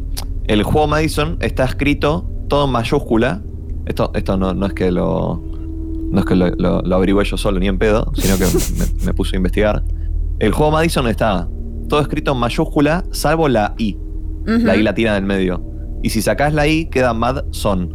[0.47, 3.41] el juego Madison está escrito todo en mayúscula.
[3.87, 5.41] Esto, esto no, no es que lo.
[6.11, 8.45] No es que lo, lo, lo averigüé yo solo ni en pedo, sino que
[8.79, 9.83] me, me puse a investigar.
[10.39, 11.49] El juego Madison está
[11.89, 13.99] todo escrito en mayúscula, salvo la I.
[14.47, 15.63] La I latina del medio.
[16.03, 17.95] Y si sacás la I, queda Madson.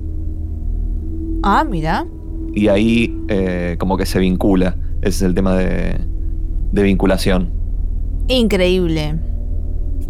[1.41, 2.05] Ah, mira.
[2.53, 4.75] Y ahí eh, como que se vincula.
[5.01, 5.97] Ese es el tema de,
[6.71, 7.51] de vinculación.
[8.27, 9.19] Increíble.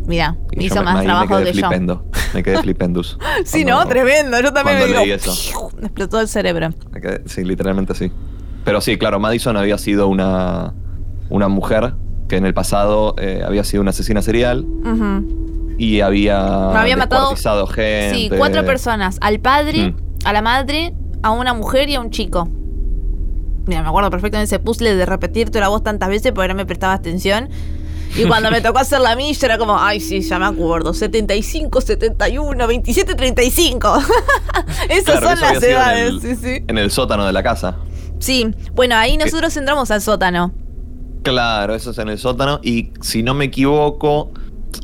[0.06, 1.70] Mira, Y hizo me- más trabajo me que yo.
[2.34, 3.18] Me quedé flipendus.
[3.46, 3.90] Sí, Cuando- ¿no?
[3.90, 4.40] Tremendo.
[4.42, 5.00] Yo también me digo.
[5.00, 5.70] leí eso.
[5.80, 6.70] Me explotó el cerebro.
[6.92, 8.12] me quedé- sí, literalmente sí.
[8.66, 10.74] Pero sí, claro, Madison había sido una,
[11.30, 11.94] una mujer
[12.30, 14.66] que en el pasado eh, había sido una asesina serial
[15.78, 17.36] y había, había matado-
[17.68, 18.12] gente.
[18.14, 19.18] Sí, cuatro personas.
[19.22, 19.96] Al padre, Mm.
[20.26, 22.48] a la madre, a una mujer y a un chico.
[23.66, 26.56] Mira, me acuerdo perfecto en ese puzzle de repetirte la voz tantas veces porque no
[26.56, 27.50] me prestabas atención.
[28.16, 30.94] Y cuando me tocó hacer la milla era como, ay, sí, ya me acuerdo.
[30.94, 33.98] 75, 71, 27, 35.
[34.90, 36.64] Esas Claro, son las edades, en el, sí, sí.
[36.68, 37.78] en el sótano de la casa.
[38.20, 40.54] Sí, bueno, ahí nosotros entramos al sótano.
[41.24, 42.60] Claro, eso es en el sótano.
[42.64, 44.32] Y si no me equivoco,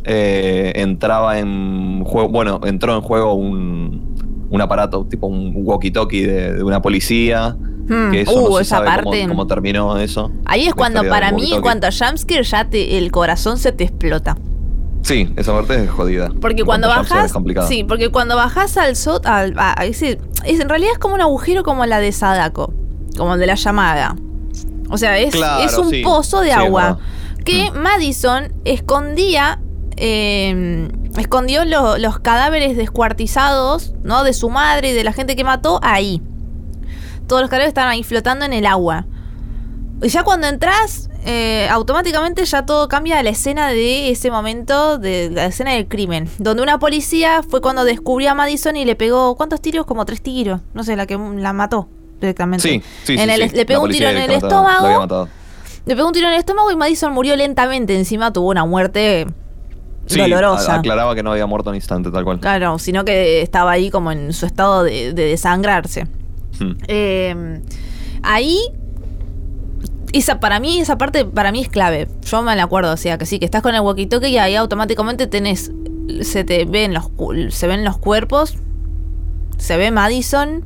[0.05, 2.29] eh, entraba en juego.
[2.29, 7.55] Bueno, entró en juego un, un aparato, tipo un walkie-talkie de, de una policía.
[7.89, 9.27] Hmm, Que eso uh, no se esa sabe parte.
[9.27, 10.31] Cómo, terminó eso.
[10.45, 13.83] Ahí es cuando para mí, en cuanto a jumpscare, ya te, el corazón se te
[13.83, 14.37] explota.
[15.01, 16.29] Sí, esa parte es jodida.
[16.39, 17.33] Porque En cuando bajas,
[17.67, 21.15] sí, porque cuando bajas al sot, al, a- a ese- es, en realidad es como
[21.15, 22.73] un agujero como la de Sadako,
[23.17, 24.15] como el de la llamada.
[24.91, 26.01] O sea, es, Claro, es un sí.
[26.03, 26.99] pozo de Sí, agua
[27.45, 29.59] que Madison escondía,
[29.97, 34.23] eh, escondió lo- los cadáveres descuartizados, ¿no?
[34.23, 36.21] De su madre y de la gente que mató ahí.
[37.29, 39.05] Todos los cadáveres estaban ahí flotando en el agua.
[40.01, 44.97] Y ya cuando entras, eh, automáticamente ya todo cambia a la escena de ese momento,
[44.97, 46.29] de la escena del crimen.
[46.39, 49.85] Donde una policía fue cuando descubrió a Madison y le pegó, ¿cuántos tiros?
[49.85, 50.61] Como tres tiros.
[50.73, 51.87] No sé, la que la mató
[52.21, 52.67] directamente.
[52.67, 53.55] Sí, sí, sí, En el- sí.
[53.55, 54.99] Le pegó un tiro en el estómago.
[55.01, 55.29] matado.
[55.85, 57.95] Le pegó un tiro en el estómago y Madison murió lentamente.
[57.97, 59.25] Encima tuvo una muerte
[60.07, 60.75] Sí, dolorosa.
[60.75, 62.39] aclaraba que no había muerto en instante, tal cual.
[62.39, 66.07] Claro, sino que estaba ahí como en su estado de, de desangrarse.
[66.59, 66.71] Hmm.
[66.87, 67.61] Eh,
[68.23, 68.57] ahí,
[70.13, 72.07] esa, para mí, esa parte para mí es clave.
[72.25, 74.55] Yo me la acuerdo, o sea, que sí, que estás con el walkie-talkie y ahí
[74.55, 75.71] automáticamente tenés,
[76.21, 77.09] se te ven los,
[77.53, 78.57] se ven los cuerpos,
[79.57, 80.63] se ve Madison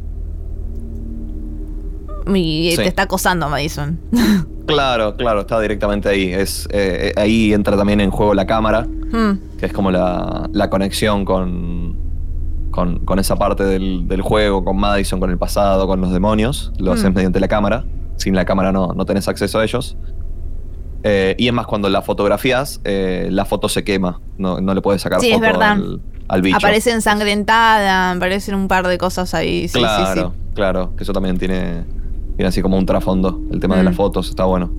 [2.34, 2.78] y Sí.
[2.78, 4.00] te está acosando Madison.
[4.65, 6.32] Claro, claro, está directamente ahí.
[6.32, 10.50] Es, eh, eh, ahí entra también en juego la cámara, Hmm, que es como la,
[10.54, 11.83] la conexión con,
[12.74, 16.74] con, con esa parte del, del juego, con Madison, con el pasado, con los demonios.
[16.80, 17.14] Lo haces Hmm.
[17.16, 17.86] mediante la cámara.
[18.18, 19.96] Sin la cámara no, no tenés acceso a ellos.
[21.04, 24.22] Eh, y es más, cuando la fotografías, eh, la foto se quema.
[24.38, 25.72] No, no le puedes sacar Sí, es verdad.
[25.74, 26.58] al, al bicho.
[26.58, 29.68] Aparece ensangrentada, aparecen un par de cosas ahí.
[29.68, 30.96] Sí, claro, sí, claro.
[30.96, 31.84] Que eso también tiene,
[32.38, 33.42] tiene así como un trasfondo.
[33.52, 33.86] El tema de Mm.
[33.86, 34.72] las fotos está bueno.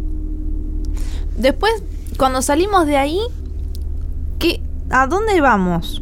[1.36, 1.72] Después,
[2.16, 3.18] cuando salimos de ahí,
[4.38, 6.00] ¿qué, ¿a dónde vamos?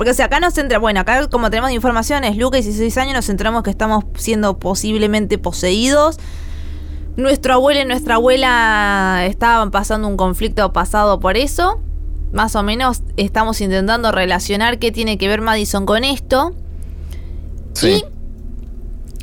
[0.00, 3.62] Porque sea, acá nos entra, bueno, acá como tenemos informaciones, Lucas, 16 años, nos enteramos
[3.62, 6.16] que estamos siendo posiblemente poseídos.
[7.16, 11.82] Nuestro abuelo y nuestra abuela estaban pasando un conflicto pasado por eso.
[12.32, 16.54] Más o menos estamos intentando relacionar qué tiene que ver Madison con esto.
[17.74, 18.02] Sí.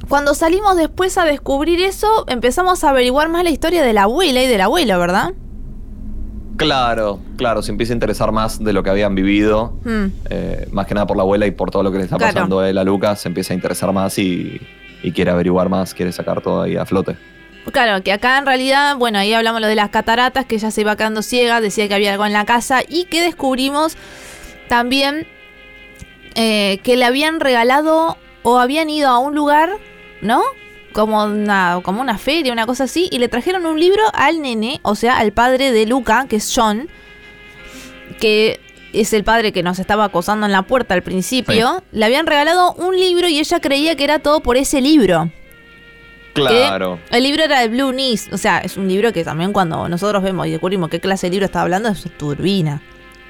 [0.08, 4.44] Cuando salimos después a descubrir eso, empezamos a averiguar más la historia de la abuela
[4.44, 5.34] y del abuelo, ¿verdad?
[6.58, 10.08] Claro, claro, se empieza a interesar más de lo que habían vivido, Hmm.
[10.30, 12.34] eh, más que nada por la abuela y por todo lo que le está Claro.
[12.34, 14.60] pasando a él a Lucas, se empieza a interesar más y,
[15.04, 17.16] y quiere averiguar más, quiere sacar todo ahí a flote.
[17.72, 20.82] Claro, que acá en realidad, bueno, ahí hablamos lo de las cataratas, que ella se
[20.82, 23.98] iba quedando ciega, decía que había algo en la casa y que descubrimos
[24.70, 25.28] también
[26.36, 29.70] eh, que le habían regalado o habían ido a un lugar,
[30.22, 30.42] ¿no?
[30.98, 34.80] Como una, como una feria, una cosa así, y le trajeron un libro al nene,
[34.82, 36.90] o sea, al padre de Luca, que es John,
[38.20, 38.60] que
[38.94, 41.84] es el padre que nos estaba acosando en la puerta al principio.
[41.92, 45.30] Le habían regalado un libro y ella creía que era todo por ese libro.
[46.34, 46.98] Claro.
[47.12, 50.24] El libro era de Blue Knees, o sea, es un libro que también cuando nosotros
[50.24, 52.82] vemos y descubrimos qué clase de libro estaba hablando, es turbina.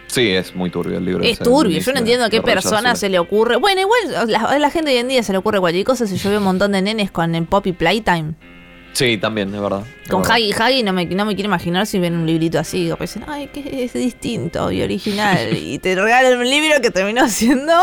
[0.07, 1.23] Sí, es muy turbio el libro.
[1.23, 3.57] Es turbio, yo no entiendo a qué persona se le ocurre.
[3.57, 6.07] Bueno, igual la- a la gente hoy en día se le ocurre cualquier cosa.
[6.07, 8.33] Si yo veo un montón de nenes con el Poppy Playtime,
[8.93, 9.83] Sí, también, es verdad.
[10.03, 10.21] es con.
[10.21, 12.85] Huggy Huggy, no me, no me quiero imaginar si ven un librito así.
[12.85, 15.55] Digo, pues, ay, que es distinto y original.
[15.57, 17.73] y te regalan un libro que terminó siendo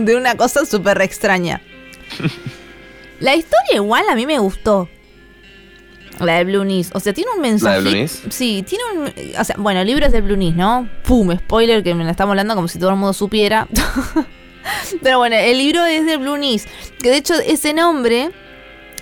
[0.00, 1.60] de una cosa súper extraña.
[3.20, 4.88] La historia igual a mí me gustó.
[6.20, 6.90] La de Blue Knees.
[6.94, 7.80] O sea, tiene un mensaje.
[7.80, 8.22] Blue Knees?
[8.30, 9.12] Sí, tiene un.
[9.38, 10.88] O sea, bueno, el libro es de Blue Knees, ¿no?
[11.04, 13.66] Pum, spoiler que me la estamos hablando como si todo el mundo supiera.
[15.02, 16.66] Pero bueno, el libro es de Blue Knees.
[17.02, 18.30] Que de hecho, ese nombre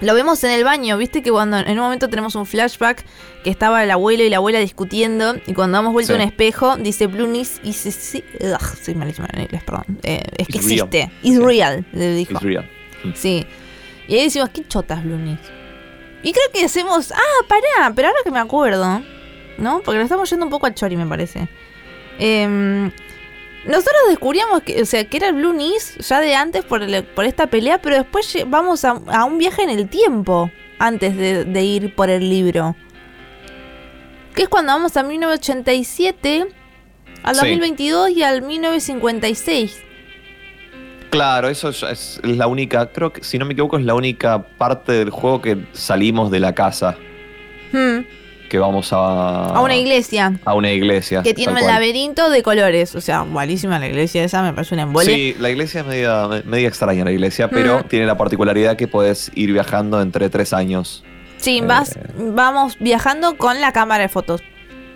[0.00, 0.96] lo vemos en el baño.
[0.96, 3.04] Viste que cuando en un momento tenemos un flashback
[3.44, 5.34] que estaba el abuelo y la abuela discutiendo.
[5.46, 7.60] Y cuando damos vuelta a un espejo, dice Blue Knees.
[7.62, 8.24] Y dice, sí.
[8.40, 9.84] Ugh, soy malísima en inglés, perdón.
[10.02, 10.72] Eh, es que real.
[10.72, 11.10] existe.
[11.22, 11.38] Sí.
[11.38, 12.32] real, le dijo.
[12.32, 12.70] It's real.
[13.14, 13.46] Sí.
[14.08, 15.59] Y ahí decimos, qué chotas Blue Knees.
[16.22, 17.12] Y creo que hacemos.
[17.12, 19.02] Ah, pará, pero ahora que me acuerdo.
[19.58, 19.80] ¿No?
[19.84, 21.48] Porque lo estamos yendo un poco a Chori, me parece.
[22.18, 22.90] Em,
[23.66, 27.04] nosotros descubríamos que, o sea, que era el Blue Knees ya de antes por, el-
[27.04, 31.44] por esta pelea, pero después vamos a, a un viaje en el tiempo antes de,
[31.44, 32.74] de ir por el libro.
[34.34, 36.46] Que es cuando vamos a 1987,
[37.22, 37.40] al Sí.
[37.40, 39.82] 2022 y al 1956.
[41.10, 44.42] Claro, eso es, es la única, creo que si no me equivoco es la única
[44.42, 46.96] parte del juego que salimos de la casa,
[47.72, 48.00] Hmm.
[48.48, 49.44] que vamos a...
[49.54, 50.32] A una iglesia.
[50.44, 51.22] A una iglesia.
[51.22, 52.96] Que tiene un laberinto de colores.
[52.96, 55.04] O sea, malísima la iglesia esa, me parece un embole.
[55.06, 57.82] Sí, la iglesia es media, media extraña la iglesia, pero Mm.
[57.84, 61.04] tiene la particularidad que puedes ir viajando entre tres años.
[61.36, 62.00] Sí, vas, Eh.
[62.18, 64.42] vamos viajando con la cámara de fotos.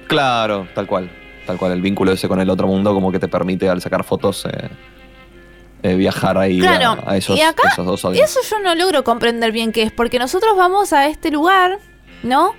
[0.09, 1.09] Claro, tal cual.
[1.47, 4.03] Tal cual, el vínculo ese con el otro mundo como que te permite al sacar
[4.03, 4.69] fotos eh,
[5.85, 8.25] eh, viajar ahí Claro, a, a esos, y acá, esos dos audios.
[8.25, 11.79] Eso yo no logro comprender bien qué es, porque nosotros vamos a este lugar,
[12.23, 12.55] ¿no?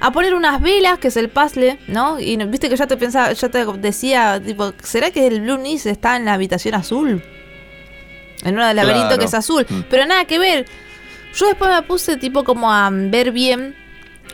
[0.00, 2.20] A poner unas velas, que es el puzzle, ¿no?
[2.20, 5.86] Y viste que ya te pensaba, ya te decía, tipo, ¿será que el Blue Nis
[5.86, 7.24] está en la habitación azul?
[8.44, 9.64] En uno del laberinto que es azul.
[9.66, 9.80] Mm.
[9.88, 10.66] Pero nada que ver.
[11.34, 13.74] Yo después me puse tipo como a ver bien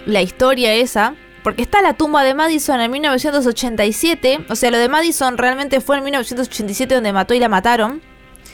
[0.06, 1.14] la historia esa.
[1.44, 4.46] Porque está la tumba de Madison en 1987.
[4.48, 8.02] O sea, lo de Madison realmente fue en 1987 donde mató y la mataron.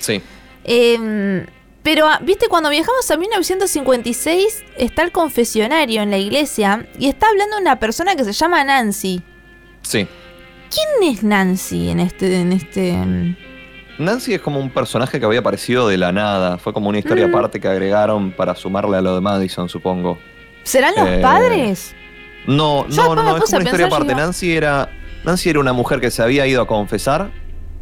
[0.04, 0.20] Sí,
[0.64, 1.46] Eh,
[1.82, 7.28] pero, ah, viste, cuando viajamos a 1956, está el confesionario en la iglesia y está
[7.28, 9.22] hablando una persona que se llama Nancy.
[9.82, 10.06] sí.
[10.70, 12.40] ¿Quién es Nancy en este...
[12.40, 13.36] En este mm?
[14.00, 16.58] Nancy es como un personaje que había aparecido de la nada.
[16.58, 17.30] Fue como una historia Mm.
[17.34, 20.18] aparte que agregaron para sumarle a lo de Madison, supongo.
[20.64, 21.94] ¿Serán los Eh, padres?
[22.48, 24.08] No, Yo no, no, es como una historia aparte.
[24.08, 24.88] yo Nancy era,
[25.24, 27.30] Nancy era una mujer que se había ido a confesar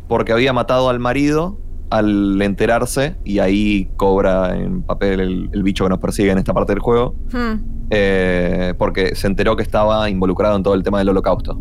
[0.07, 1.57] porque había matado al marido
[1.93, 6.55] al enterarse y ahí cobra en papel el, el bicho que nos persigue en esta
[6.55, 7.15] parte del juego.
[7.33, 11.61] Hmm, eh, porque se enteró que estaba involucrado en todo el tema del holocausto.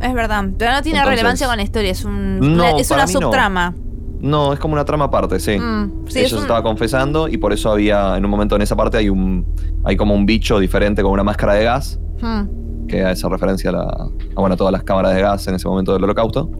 [0.00, 2.88] es verdad, pero no tiene Entonces- relevancia con la historia, es, un, No, una, es
[2.88, 3.20] para una mí no.
[3.20, 3.74] subtrama.
[4.20, 5.58] No, es como una trama aparte, sí.
[5.58, 8.56] Mm, sí, Ella es se un- estaba confesando y por eso había, en un momento
[8.56, 9.46] en esa parte, hay un
[9.84, 13.72] hay como un bicho diferente con una máscara de gas, Hmm, que hace referencia a,
[13.72, 14.08] la, a,
[14.40, 16.50] bueno, a todas las cámaras de gas en ese momento del holocausto.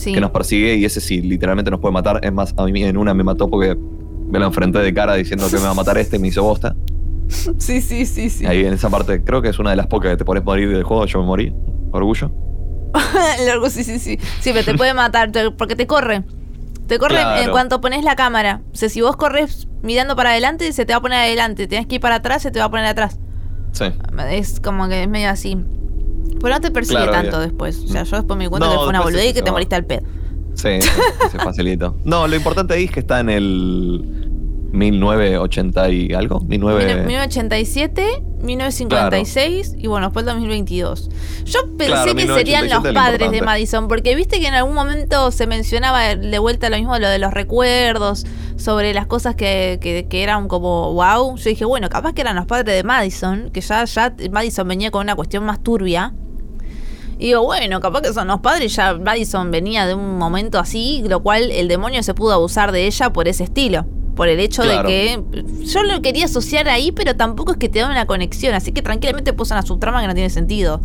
[0.00, 0.12] Sí.
[0.12, 2.20] que nos persigue y ese sí, literalmente nos puede matar.
[2.22, 3.76] Es más, a mí en una me mató porque
[4.28, 6.42] me lo enfrenté de cara diciendo que me va a matar este y me hizo
[6.42, 6.74] bosta.
[7.28, 8.46] sí, sí, sí, sí.
[8.46, 10.68] Ahí en esa parte, creo que es una de las pocas que te pones morir
[10.70, 11.06] del juego.
[11.06, 11.54] Yo me morí.
[11.92, 12.30] Orgullo.
[13.46, 14.18] Luego, sí, sí, sí.
[14.40, 16.24] Sí, pero te puede matar te- porque te corre.
[16.88, 17.42] Te corre Claro.
[17.42, 18.62] en cuanto pones la cámara.
[18.72, 21.68] O sea, si vos corres mirando para adelante, se te va a poner adelante.
[21.68, 23.18] Tienes que ir para atrás, se te va a poner atrás.
[23.72, 23.84] Sí.
[24.30, 25.56] Es como que es medio así.
[26.40, 27.78] Pero no te persigue Claro, tanto después.
[27.84, 29.44] O sea, yo después me di cuenta No, que fue una boludez y que se
[29.44, 30.02] te moriste al pedo.
[30.54, 31.96] Sí, ese facilito.
[32.04, 34.29] No, lo importante ahí es que está en el
[34.72, 36.40] 1980 y algo.
[36.40, 37.04] 19...
[37.06, 41.10] 1987, 1956 y bueno, después el 2022.
[41.44, 43.42] Yo pensé Claro, que serían 1987 los es lo padres de.
[43.42, 47.18] Madison, porque viste que en algún momento se mencionaba de vuelta lo mismo, lo de
[47.18, 51.36] los recuerdos, sobre las cosas que, que, que eran como wow.
[51.36, 54.90] Yo dije, bueno, capaz que eran los padres de Madison, que ya, ya Madison venía
[54.90, 56.14] con una cuestión más turbia.
[57.18, 61.04] Y digo, bueno, capaz que son los padres, ya Madison venía de un momento así,
[61.06, 63.84] lo cual el demonio se pudo abusar de ella por ese estilo.
[64.20, 64.86] Por el hecho Claro.
[64.86, 64.94] de
[65.32, 68.52] que yo lo quería asociar ahí, pero tampoco es que te da una conexión.
[68.52, 70.82] Así que tranquilamente puso una subtrama que no tiene sentido.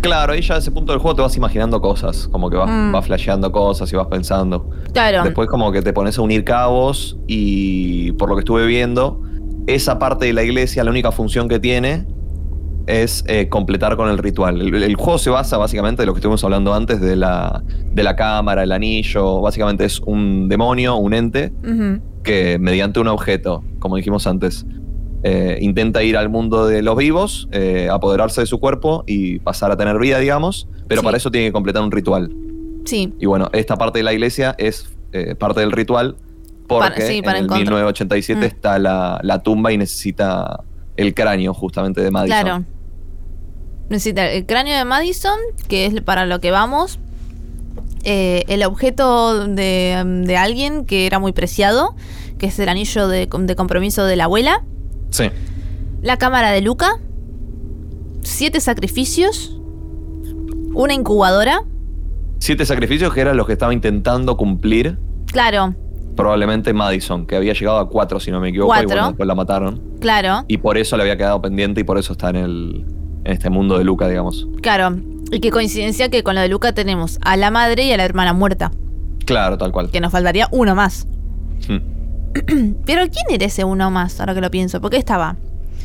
[0.00, 2.26] Claro, ahí ya a ese punto del juego te vas imaginando cosas.
[2.28, 2.92] Como que vas, Mm.
[2.92, 4.70] vas flasheando cosas y vas pensando.
[4.94, 5.22] Claro.
[5.22, 9.20] Después como que te pones a unir cabos y por lo que estuve viendo,
[9.66, 12.06] esa parte de la iglesia, la única función que tiene
[12.88, 14.60] es eh, completar con el ritual.
[14.60, 17.62] El, el juego se basa básicamente de lo que estuvimos hablando antes, de la,
[17.92, 19.40] de la cámara, el anillo.
[19.40, 21.52] Básicamente es un demonio, un ente,
[22.24, 24.66] que mediante un objeto, como dijimos antes,
[25.22, 29.70] eh, intenta ir al mundo de los vivos, eh, apoderarse de su cuerpo y pasar
[29.70, 31.04] a tener vida, digamos, pero Sí.
[31.04, 32.32] para eso tiene que completar un ritual.
[32.84, 33.12] Sí.
[33.20, 34.88] Y bueno, esta parte de la iglesia es
[35.38, 36.16] parte del ritual
[36.66, 38.44] porque Para- sí, para en el encontrar- 1987 Mm.
[38.44, 40.60] está la, la tumba y necesita
[40.96, 42.40] el cráneo justamente de Madison.
[42.42, 42.64] Claro.
[43.88, 46.98] Necesita el cráneo de Madison, que es para lo que vamos.
[48.04, 51.94] eh, el objeto de, de alguien que era muy preciado,
[52.38, 54.62] que es el anillo de, de compromiso de la abuela.
[55.10, 55.30] Sí.
[56.02, 56.98] La cámara de Luca.
[58.22, 59.58] Siete sacrificios.
[60.74, 61.62] Una incubadora.
[62.38, 65.74] Siete sacrificios que eran los que estaba intentando cumplir Claro,
[66.14, 68.88] probablemente Madison, que había llegado a cuatro, si no me equivoco, y Cuatro.
[68.88, 69.82] bueno, después la mataron.
[70.00, 72.84] claro, Y por eso le había quedado pendiente y por eso está en, el,
[73.28, 74.46] en este mundo de Luca, digamos.
[74.62, 74.96] claro.
[75.30, 78.04] Y qué coincidencia que con lo de Luca tenemos a la madre y a la
[78.06, 78.72] hermana muerta.
[79.26, 79.90] Claro, tal cual.
[79.90, 81.06] Que nos faltaría uno más.
[81.68, 81.76] Hmm.
[82.86, 84.20] Pero ¿quién era ese uno más?
[84.20, 84.80] Ahora que lo pienso.
[84.80, 85.36] ¿Por qué estaba?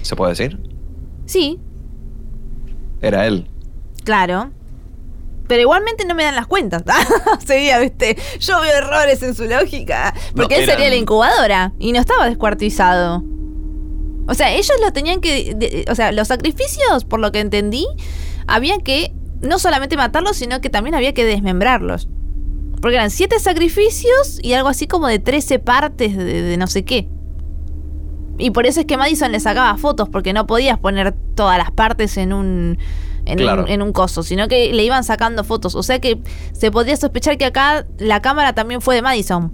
[0.01, 0.57] ¿Se puede decir?
[1.25, 1.59] Sí,
[3.01, 3.47] Era él.
[4.05, 4.51] claro.
[5.45, 6.83] Pero igualmente no me dan las cuentas.
[7.45, 8.15] Sería, viste.
[8.39, 10.13] Yo veo errores en su lógica.
[10.37, 11.73] Porque No, él sería la incubadora.
[11.79, 13.21] Y no estaba descuartizado.
[14.27, 15.53] O sea, ellos lo tenían que.
[15.55, 17.85] de- o sea, los sacrificios, por lo que entendí,
[18.47, 22.07] había que no solamente matarlos, sino que también había que desmembrarlos.
[22.81, 26.83] Porque eran siete sacrificios y algo así como de 13 partes de, de no sé
[26.83, 27.07] qué.
[28.37, 31.71] Y por eso es que Madison le sacaba fotos, porque no podías poner todas las
[31.71, 32.77] partes en un,
[33.25, 33.63] en, Claro.
[33.63, 35.75] un, en un coso, sino que le iban sacando fotos.
[35.75, 36.19] O sea que
[36.51, 39.53] se podría sospechar que acá la cámara también fue de Madison.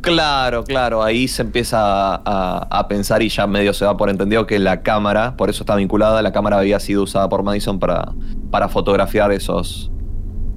[0.00, 1.78] Claro, claro, ahí se empieza
[2.14, 5.62] a, a pensar y ya medio se da por entendido que la cámara, por eso
[5.64, 8.12] está vinculada, la cámara había sido usada por Madison para,
[8.50, 9.90] para fotografiar esos...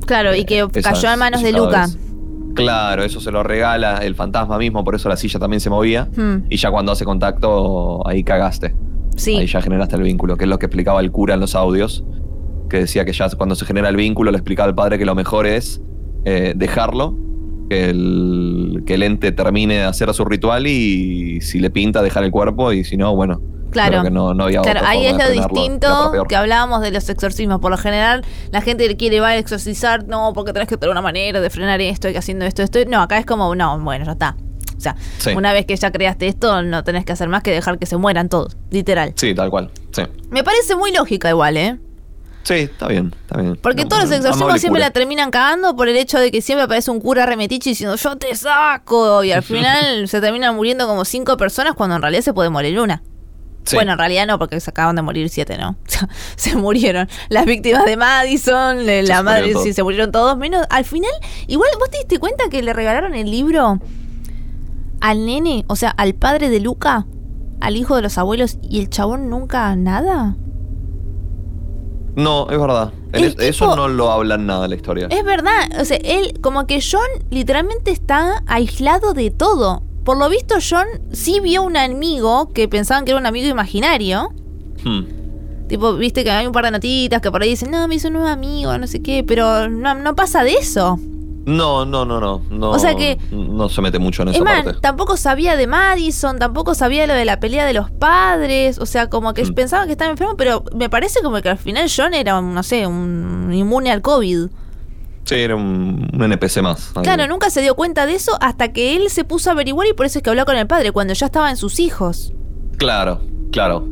[0.06, 1.88] Claro, y que eh, esas- cayó en manos de Luca.
[2.56, 6.10] Claro, eso se lo regala el fantasma mismo, por eso la silla también se movía.
[6.16, 8.76] Hmm, Y ya cuando hace contacto, ahí cagaste.
[9.16, 9.36] sí.
[9.38, 12.04] Ahí ya generaste el vínculo, que es lo que explicaba el cura en los audios.
[12.70, 15.16] Que decía que ya cuando se genera el vínculo, le explicaba al padre que lo
[15.16, 15.82] mejor es
[16.26, 17.16] eh, dejarlo,
[17.70, 22.24] que el, que el ente termine de hacer su ritual y si le pinta, dejar
[22.24, 23.42] el cuerpo y si no, bueno.
[23.72, 24.02] Claro.
[24.02, 27.60] que no, no había Claro, ahí es lo distinto que hablábamos de los exorcismos.
[27.60, 31.04] Por lo general, la gente quiere va a exorcizar, no, porque tenés que tener una
[31.04, 32.80] manera de frenar esto, y que haciendo esto, esto.
[32.88, 34.36] No, acá es como, no, bueno, ya está.
[34.76, 35.32] O sea, Sí.
[35.36, 37.98] una vez que ya creaste esto, no tenés que hacer más que dejar que se
[37.98, 39.14] mueran todos, literal.
[39.16, 39.70] Sí, tal cual.
[39.92, 40.02] Sí.
[40.32, 41.78] Me parece muy lógica igual, ¿eh?
[42.44, 43.58] Sí, está bien, está bien.
[43.62, 44.88] Porque No, todos los exorcismos siempre cura.
[44.88, 48.16] la terminan cagando por el hecho de que siempre aparece un cura remetiche diciendo yo
[48.18, 52.34] te saco y al final se terminan muriendo como cinco personas cuando en realidad se
[52.34, 53.04] puede morir una.
[53.66, 53.76] Sí.
[53.76, 55.76] Bueno, en realidad no, porque se acaban de morir siete, ¿no?
[56.38, 57.08] se murieron.
[57.28, 60.36] Las víctimas de Madison, Se la madre, sí, se murieron todos.
[60.38, 61.12] Menos, al final,
[61.46, 63.80] igual, ¿vos te diste cuenta que le regalaron el libro
[65.02, 65.66] al nene?
[65.68, 67.06] O sea, al padre de Luca,
[67.60, 70.36] al hijo de los abuelos, y el chabón nunca nada.
[72.16, 72.92] No, es verdad.
[73.14, 75.08] El es- eso no lo hablan nada en la historia.
[75.10, 79.84] Es verdad, o sea, él, como que John literalmente está aislado de todo.
[80.04, 84.30] Por lo visto, John sí vio un amigo que pensaban que era un amigo imaginario.
[84.84, 85.02] Hmm.
[85.68, 88.08] Tipo, viste que hay un par de notitas que por ahí dicen, no, me hizo
[88.08, 91.00] un nuevo amigo, no sé qué, pero no, no pasa de eso.
[91.50, 92.70] No, no, no, no, no.
[92.72, 94.74] O sea que- No se mete mucho en Es esa parte.
[94.82, 99.10] tampoco sabía de Madison, tampoco sabía lo de la pelea de los padres, o sea,
[99.10, 99.54] como que Mm.
[99.54, 102.86] pensaban que estaba enfermo, pero me parece como que al final John era, no sé,
[102.88, 104.48] un inmune al COVID.
[105.26, 106.92] Sí, era un, un NPC más.
[107.04, 109.94] Claro, nunca se dio cuenta de eso hasta que él se puso a averiguar y
[109.94, 112.34] por eso es que habló con el padre, cuando ya estaban sus hijos.
[112.78, 113.22] Claro,
[113.52, 113.88] claro.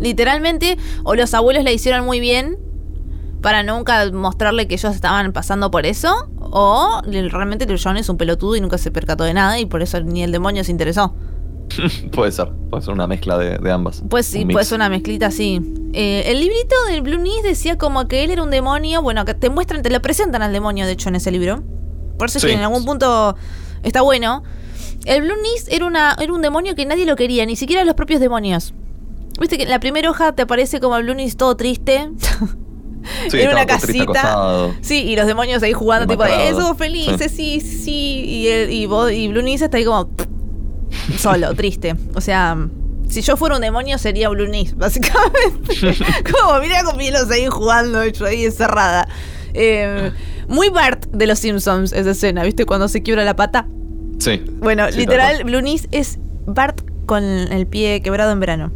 [0.00, 2.58] Literalmente, o los abuelos le hicieron muy bien
[3.44, 8.16] para nunca mostrarle que ellos estaban pasando por eso, o realmente el John es un
[8.16, 11.14] pelotudo y nunca se percató de nada y por eso ni el demonio se interesó.
[12.12, 14.02] puede ser, puede ser una mezcla de, de ambas.
[14.08, 15.60] Pues sí, puede ser una mezclita así.
[15.92, 19.34] Eh, el librito del Blue Nis decía como que él era un demonio, bueno, que
[19.34, 21.62] te muestran, te lo presentan al demonio, de hecho, en ese libro.
[22.18, 23.36] Por eso es que en algún punto
[23.82, 24.42] está bueno.
[25.04, 27.94] El Blue Nis era, una, era un demonio que nadie lo quería, ni siquiera los
[27.94, 28.72] propios demonios.
[29.38, 32.08] Viste que en la primera hoja te aparece como el Blue Nis todo triste.
[33.30, 34.02] Sí, en una casita.
[34.04, 34.74] acostado.
[34.80, 36.72] Sí, y los demonios ahí jugando, tipo, Demacrado.
[36.72, 38.24] eh, felices, sí, sí, sí.
[38.26, 40.08] Y, el, y, vos- y Blue Nis está ahí como
[41.18, 41.94] solo, triste.
[42.14, 42.56] O sea,
[43.08, 45.96] si yo fuera un demonio sería Blue Nis, básicamente.
[46.32, 49.06] como, mira con Mielos ahí jugando, yo ahí encerrada.
[49.52, 50.10] Eh,
[50.48, 52.66] muy Bart de los Simpsons esa escena, ¿viste?
[52.66, 53.66] Cuando se quiebra la pata.
[54.18, 54.42] Sí.
[54.60, 55.44] Bueno, Sí, literal.
[55.44, 58.72] Blue Nis es Bart con el pie quebrado en verano.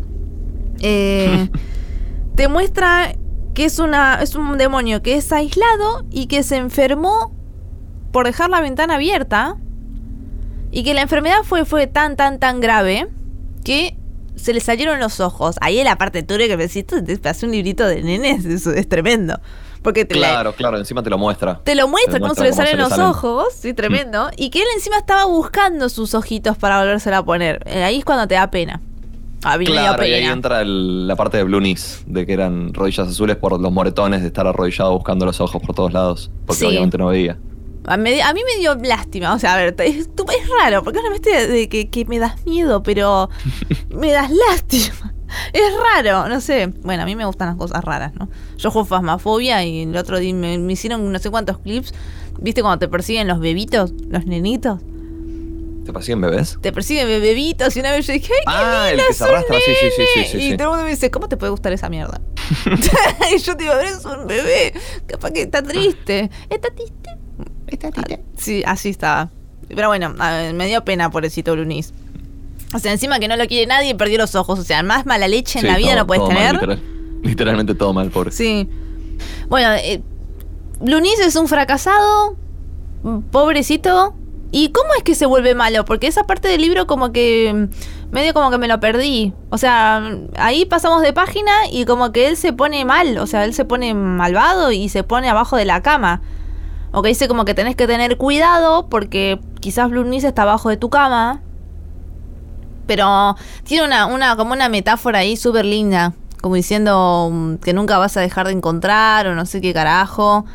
[0.81, 1.49] Eh,
[2.37, 3.15] te muestra
[3.59, 7.35] que es, una, es un demonio que es aislado y que se enfermó
[8.13, 9.57] por dejar la ventana abierta.
[10.71, 13.09] Y que la enfermedad fue, fue tan, tan, tan grave
[13.65, 13.97] que
[14.37, 15.57] se le salieron los ojos.
[15.61, 18.71] Ahí es la parte turbia que me decís, te hace un librito de nenes, eso
[18.73, 19.41] es tremendo.
[19.83, 21.61] Porque te la- Claro, claro, encima te lo muestra.
[21.65, 23.07] te lo muestra Te cómo se muestra le cómo salen se le los salen.
[23.07, 24.31] ojos, sí, tremendo.
[24.37, 27.61] Y que él encima estaba buscando sus ojitos para volvérsela a poner.
[27.67, 28.81] Eh, Ahí es cuando te da pena.
[29.41, 33.37] Claro, y ahí entra el- la parte de Blue Knees, de que eran rodillas azules
[33.37, 36.67] por los moretones de estar arrodillado buscando los ojos por todos lados, porque Sí.
[36.67, 37.39] obviamente no veía.
[37.87, 39.33] A, mí me dio lástima.
[39.33, 40.09] O sea, a ver, es, es
[40.63, 43.31] raro, porque una vez te- de que, que me das miedo, pero
[43.91, 45.15] me das lástima.
[45.53, 45.63] Es
[45.95, 46.67] raro, no sé.
[46.83, 48.29] Bueno, a mí me gustan las cosas raras, ¿no?
[48.59, 51.95] Yo juego Fasmafobia y el otro día me, me hicieron no sé cuántos clips.
[52.41, 54.81] ¿Viste cuando te persiguen los bebitos, los nenitos?
[55.89, 56.59] ¿Te parecían bebés?
[56.61, 59.25] Te persiguen be- bebitos y una vez yo dije, ¡ay, qué Ah, el que se
[59.25, 60.57] arrastra, sí, sí, sí, sí, Y sí.
[60.59, 62.21] todo el mundo me dice, ¿cómo te puede gustar esa mierda?
[63.35, 64.75] y yo te digo, es un bebé,
[65.07, 66.31] capaz que está triste.
[66.51, 67.17] ¿Está triste?
[67.69, 69.31] Esta Ah, Sí, así estaba.
[69.67, 71.95] Pero bueno, ver, me dio pena, pobrecito Lunis.
[72.75, 74.59] O sea, encima que no lo quiere nadie, perdió los ojos.
[74.59, 76.53] O sea, más mala leche en la vida no puedes tener.
[76.53, 76.83] literal-
[77.23, 78.31] literalmente todo mal, pobre.
[78.31, 78.69] Sí.
[79.49, 80.03] Bueno, eh,
[80.85, 82.37] Lunis es un fracasado,
[83.31, 84.15] pobrecito.
[84.51, 85.85] ¿Y cómo es que se vuelve malo?
[85.85, 89.35] Porque esa parte del libro como que mm, medio como que me lo perdí.
[89.51, 93.27] O sea, mm, ahí pasamos de página y como que él se pone mal, o
[93.27, 96.23] sea, él se pone malvado y se pone abajo de la cama.
[96.93, 100.71] O que dice como que tenés que tener cuidado porque quizás Blue Nis está abajo
[100.71, 101.43] de tu cama.
[102.87, 106.15] Pero tiene una, una como una metáfora ahí súper linda.
[106.41, 110.47] Como diciendo mm, que nunca vas a dejar de encontrar o no sé qué carajo.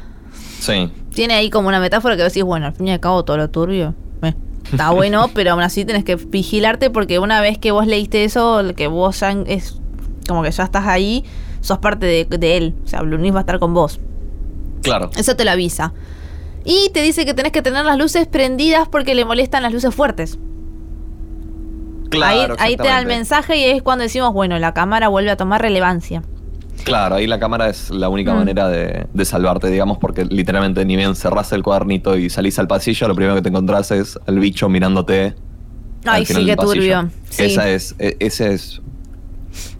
[0.59, 0.91] Sí.
[1.13, 3.49] Tiene ahí como una metáfora que decís, bueno, al fin y al cabo todo lo
[3.49, 3.95] turbio.
[4.21, 4.33] eh,
[4.71, 8.61] está bueno, pero aún así tenés que vigilarte porque una vez que vos leíste eso,
[8.75, 9.79] que vos ya es
[10.27, 11.23] como que ya estás ahí,
[11.61, 12.75] sos parte de, de él.
[12.83, 13.99] O sea, Blue Nis va a estar con vos.
[14.81, 15.09] Claro.
[15.15, 15.93] Eso te lo avisa.
[16.65, 19.93] Y te dice que tenés que tener las luces prendidas porque le molestan las luces
[19.93, 20.39] fuertes.
[22.09, 22.55] Claro.
[22.59, 25.37] ahí, ahí te da el mensaje y es cuando decimos, bueno, la cámara vuelve a
[25.37, 26.21] tomar relevancia.
[26.83, 28.37] Claro, ahí la cámara es la única Mm.
[28.37, 32.67] manera de, de salvarte, digamos, porque literalmente ni bien cerrás el cuadernito y salís al
[32.67, 35.35] pasillo, lo primero que te encontrás es el bicho mirándote.
[36.05, 37.09] al Ay, sí, qué turbio.
[37.29, 37.43] Sí.
[37.43, 38.81] Esa es, e- ese es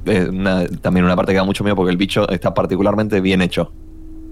[0.05, 3.41] eh, una- también una parte que da mucho miedo porque el bicho está particularmente bien
[3.41, 3.71] hecho.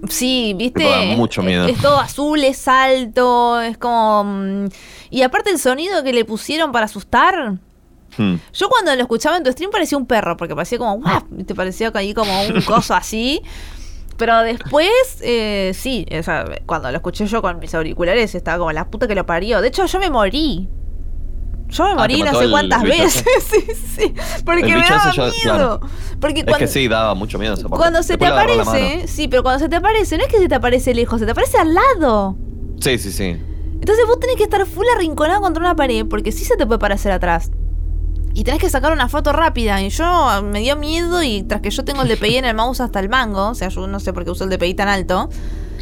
[0.08, 0.82] Sí, viste.
[0.84, 1.66] Da mucho miedo.
[1.66, 4.24] Es, es todo azul, es alto, es como.
[4.24, 4.68] mm,
[5.10, 7.58] Y aparte el sonido que le pusieron para asustar.
[8.18, 8.34] Hmm.
[8.52, 11.22] Yo cuando lo escuchaba en tu stream parecía un perro, porque parecía como, ¡guau!
[11.46, 13.40] Te parecía ahí como un coso así.
[14.18, 14.90] Pero después,
[15.22, 19.08] eh, sí, o sea, cuando lo escuché yo con mis auriculares, estaba como la puta
[19.08, 19.60] que lo parió.
[19.60, 20.68] De hecho, yo me morí.
[21.70, 23.24] Yo me Ah, morí ¿te no sé cuántas el veces.
[23.50, 23.60] sí,
[23.96, 24.14] sí.
[24.44, 25.32] Porque me daba miedo.
[25.42, 25.80] claro.
[26.20, 27.76] Porque Es cuando, que sí, daba mucho miedo esa parte.
[27.78, 30.48] cuando se te Después aparece, sí, pero cuando se te aparece, no es que se
[30.48, 32.36] te aparece lejos, se te aparece al lado.
[32.80, 33.36] Sí, sí, sí.
[33.80, 36.78] Entonces vos tenés que estar full arrinconado contra una pared, porque sí se te puede
[36.78, 37.50] parecer atrás.
[38.34, 39.82] Y tenés que sacar una foto rápida.
[39.82, 42.54] Y yo ah, me dio miedo y tras que yo tengo el DPI en el
[42.56, 44.88] mouse hasta el mango, o sea, yo no sé por qué uso el DPI tan
[44.88, 45.28] alto,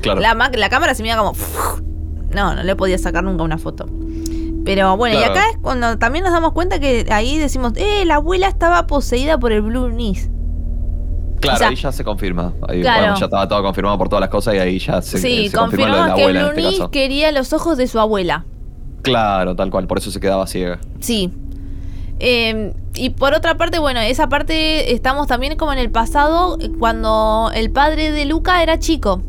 [0.03, 0.21] Claro.
[0.21, 1.35] la, la cámara se me iba como...
[2.35, 3.87] No, no le podía sacar nunca una foto.
[4.65, 8.17] Pero bueno, y acá es cuando también nos damos cuenta que ahí decimos, eh, la
[8.17, 10.31] abuela estaba poseída por el Blue Nis.
[11.41, 12.53] Claro, o sea, ahí ya se confirma.
[12.69, 13.01] Ahí, claro.
[13.01, 15.57] bueno, ya estaba todo confirmado por todas las cosas y ahí ya se, sí, se
[15.57, 17.99] confirmó lo de confirmamos la que abuela Blue este Nis quería los ojos de su
[17.99, 18.45] abuela.
[19.03, 20.79] Claro, tal cual, por eso se quedaba ciega.
[21.01, 21.33] Sí.
[22.21, 27.51] Eh, y por otra parte, bueno, esa parte estamos también como en el pasado, cuando
[27.55, 29.23] el padre de Luca era chico.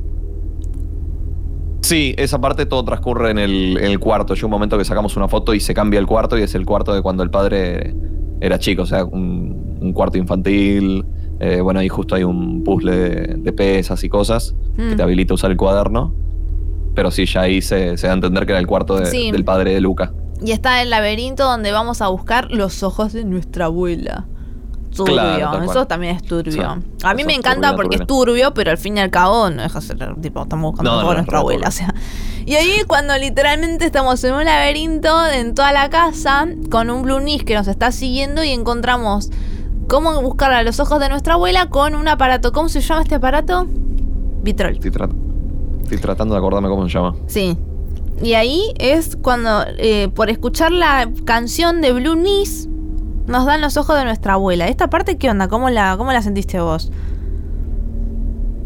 [1.82, 4.34] Sí, esa parte todo transcurre en el, en el cuarto.
[4.36, 6.66] Llega un momento que sacamos una foto y se cambia el cuarto y es el
[6.66, 7.96] cuarto de cuando el padre
[8.40, 11.04] era chico, o sea, un, un cuarto infantil.
[11.40, 14.96] Eh, bueno, ahí justo hay un puzzle de, de pesas y cosas que Mm.
[14.96, 16.14] te habilita a usar el cuaderno.
[16.94, 19.32] Pero sí, ya ahí se, se da a entender que era el cuarto de- Sí.
[19.32, 20.14] del padre de Luca.
[20.44, 24.26] Y está el laberinto donde vamos a buscar los ojos de nuestra abuela.
[24.96, 26.52] Turbio, Claro, eso también es turbio.
[26.52, 26.60] Sí,
[27.04, 29.62] a mí me encanta turbio, porque es turbio, pero al fin y al cabo no
[29.62, 31.68] deja de ser, tipo, estamos buscando No, no, es nuestra abuela.
[31.70, 31.94] O sea.
[32.46, 37.20] Y ahí cuando literalmente estamos en un laberinto en toda la casa con un Blue
[37.22, 39.30] Nis que nos está siguiendo y encontramos
[39.88, 42.52] cómo buscar a los ojos de nuestra abuela con un aparato.
[42.52, 43.68] ¿Cómo se llama este aparato?
[44.44, 44.74] Vitrol.
[44.74, 45.10] Estoy, tra-
[45.84, 47.16] estoy tratando de acordarme cómo se llama.
[47.28, 47.58] Sí.
[48.22, 52.68] Y ahí es cuando, eh, por escuchar la canción de Blue Nis,
[53.28, 54.68] nos dan los ojos de nuestra abuela.
[54.68, 55.48] ¿Esta parte qué onda?
[55.48, 56.92] ¿Cómo la, cómo la sentiste vos?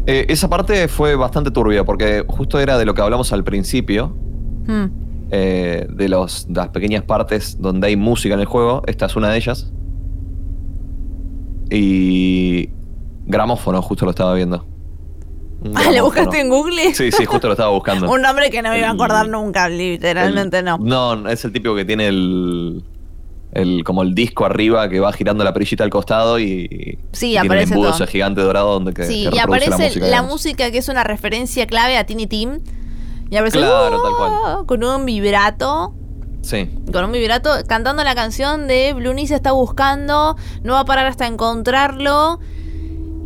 [0.06, 4.16] Eh, esa parte fue bastante turbia porque justo era de lo que hablamos al principio.
[4.66, 4.86] Hmm.
[5.30, 8.82] eh, de, los, de las pequeñas partes donde hay música en el juego.
[8.86, 9.72] Esta es una de ellas.
[11.70, 12.70] Y.
[13.28, 14.64] Gramófono, justo lo estaba viendo.
[15.74, 16.94] Ah, ¿le buscaste en Google?
[16.94, 18.08] Sí, sí, justo lo estaba buscando.
[18.10, 20.78] Un nombre que no me iba a acordar El- nunca, literalmente El- no.
[20.78, 22.84] No, es el típico que tiene el.
[23.52, 26.98] el como el disco arriba que va girando la perillita al costado y.
[27.12, 28.04] Sí, y tiene aparece un embudo todo.
[28.04, 31.66] ese gigante dorado donde que, sí, que y aparece la música, que es una referencia
[31.66, 32.60] clave a Tiny Tim.
[33.30, 34.12] Y aparece Claro, tal
[34.60, 35.94] "Oh", con un vibrato.
[36.42, 40.84] Sí, Con un vibrato cantando la canción de Blue Nis está buscando, no va a
[40.84, 42.38] parar hasta encontrarlo.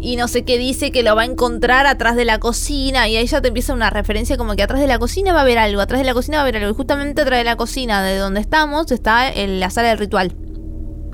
[0.02, 3.06] Y no sé qué dice que lo va a encontrar atrás de la cocina.
[3.08, 5.42] Y ahí ya te empieza una referencia como que atrás de la cocina va a
[5.42, 6.70] haber algo, atrás de la cocina va a haber algo.
[6.70, 10.34] Y justamente atrás de la cocina de donde estamos está en la sala del ritual.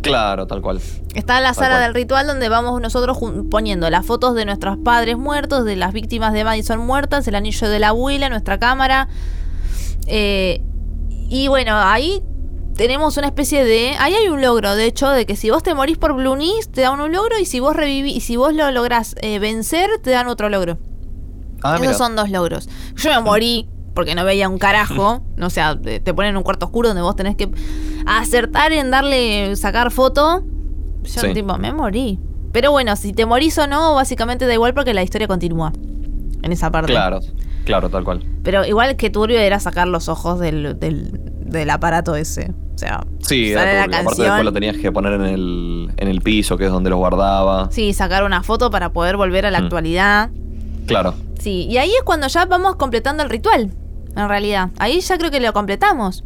[0.03, 0.81] claro, tal cual.
[1.17, 1.83] Está la Tal sala cual.
[1.83, 3.19] del ritual donde vamos nosotros
[3.51, 7.69] poniendo las fotos de nuestros padres muertos, de las víctimas de Madison muertas, el anillo
[7.69, 9.09] de la abuela, nuestra cámara.
[10.07, 10.61] Eh,
[11.29, 12.23] y bueno, ahí
[12.77, 13.97] tenemos una especie de.
[13.99, 16.71] Ahí hay un logro, de hecho, de que si vos te morís por Blue Nis,
[16.71, 19.89] te dan un logro, y si vos revivís, y si vos lo lográs eh, vencer,
[20.03, 20.79] te dan otro logro.
[21.63, 21.87] Ah, mira.
[21.93, 22.69] Esos son dos logros.
[22.97, 25.23] Yo me morí porque no veía un carajo.
[25.37, 27.51] No sé, te te ponen en un cuarto oscuro donde vos tenés que
[28.07, 30.43] acertar en darle, sacar foto.
[31.03, 31.33] Yo, Sí.
[31.35, 32.19] tipo, me morí.
[32.53, 35.73] Pero bueno, si te morís o no, básicamente da igual porque la historia continúa.
[36.43, 36.93] En esa parte.
[36.93, 37.21] Claro,
[37.65, 38.25] claro, tal cual.
[38.43, 42.53] Pero igual que turbio era sacar los ojos del, del, del aparato ese.
[42.75, 43.97] O sea, Sí, sale era la turbio.
[44.01, 44.27] aparte canción.
[44.27, 47.69] después lo tenías que poner en el, en el piso, que es donde los guardaba.
[47.71, 49.65] Sí, sacar una foto para poder volver a la Mm.
[49.65, 50.31] actualidad.
[50.87, 51.15] Claro.
[51.39, 53.71] Sí, y ahí es cuando ya vamos completando el ritual.
[54.15, 54.71] en realidad.
[54.79, 56.25] Ahí ya creo que lo completamos.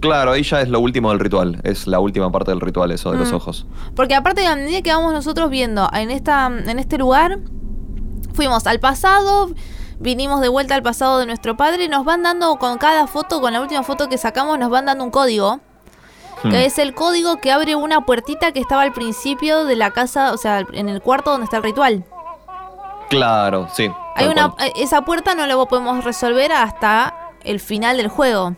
[0.00, 1.60] Claro, ahí ya es lo último del ritual.
[1.64, 3.34] Es la última parte del ritual, eso de los Mm.
[3.34, 3.66] ojos.
[3.94, 7.38] Porque aparte, a medida que vamos nosotros viendo en, esta, en este lugar,
[8.32, 9.50] fuimos al pasado,
[9.98, 13.52] vinimos de vuelta al pasado de nuestro padre, nos van dando con cada foto, con
[13.52, 15.60] la última foto que sacamos, nos van dando un código.
[16.42, 16.50] Hmm.
[16.50, 20.32] Que es el código que abre una puertita que estaba al principio de la casa,
[20.32, 22.04] o sea, en el cuarto donde está el ritual.
[23.08, 23.90] Claro, sí.
[24.16, 24.68] Hay una, cual.
[24.68, 28.54] eh, esa puerta no la podemos resolver hasta el final del juego.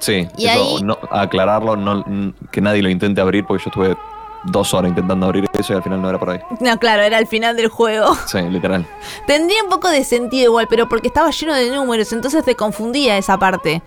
[0.00, 2.04] Sí, y eso, ahí- no- aclararlo, no,
[2.50, 3.96] que nadie lo intente abrir, porque yo estuve
[4.44, 6.40] dos horas intentando abrir eso y al final no era por ahí.
[6.60, 8.14] No, claro, era el final del juego.
[8.26, 8.86] Sí, literal.
[9.26, 13.16] Tendría un poco de sentido igual, pero porque estaba lleno de números, entonces te confundía
[13.18, 13.82] esa parte.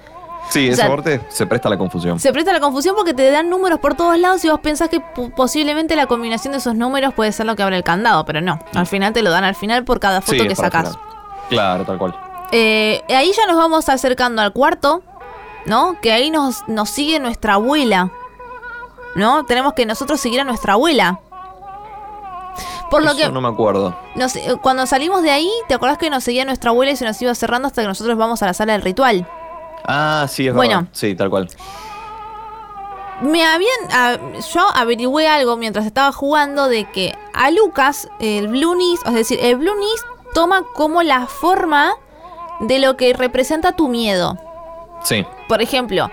[0.50, 2.20] Sí, O esa sea, parte se presta a la confusión.
[2.20, 5.00] Se presta la confusión porque te dan números por todos lados y vos pensás que
[5.00, 8.42] po- posiblemente la combinación de esos números puede ser lo que abre el candado, pero
[8.42, 8.60] no.
[8.74, 10.98] Al final te lo dan al final por cada foto Sí, que sacas.
[11.50, 12.16] Claro, tal cual.
[12.52, 15.04] Eh, ahí ya nos vamos acercando al cuarto,
[15.68, 15.96] ¿no?
[16.02, 18.10] Que ahí nos, nos sigue nuestra abuela,
[19.16, 19.46] ¿no?
[19.46, 21.20] Tenemos que nosotros seguir a nuestra abuela.
[22.90, 23.96] Por lo Eso que no me acuerdo.
[24.16, 27.06] nos- eh, cuando salimos de ahí, ¿te acordás que nos seguía nuestra abuela y se
[27.06, 29.26] nos iba cerrando hasta que nosotros vamos a la sala del ritual?
[29.86, 30.76] Ah, sí, es Bueno.
[30.80, 30.90] verdad.
[30.94, 31.48] Sí, tal cual.
[33.22, 33.70] Me habían.
[34.54, 39.40] yo averigüé algo mientras estaba jugando de que a Lucas, el Blue Nis, es decir,
[39.42, 40.04] el Blue Nis
[40.34, 41.94] toma como la forma
[42.62, 44.38] de lo que representa tu miedo.
[45.04, 46.10] Sí, Por ejemplo,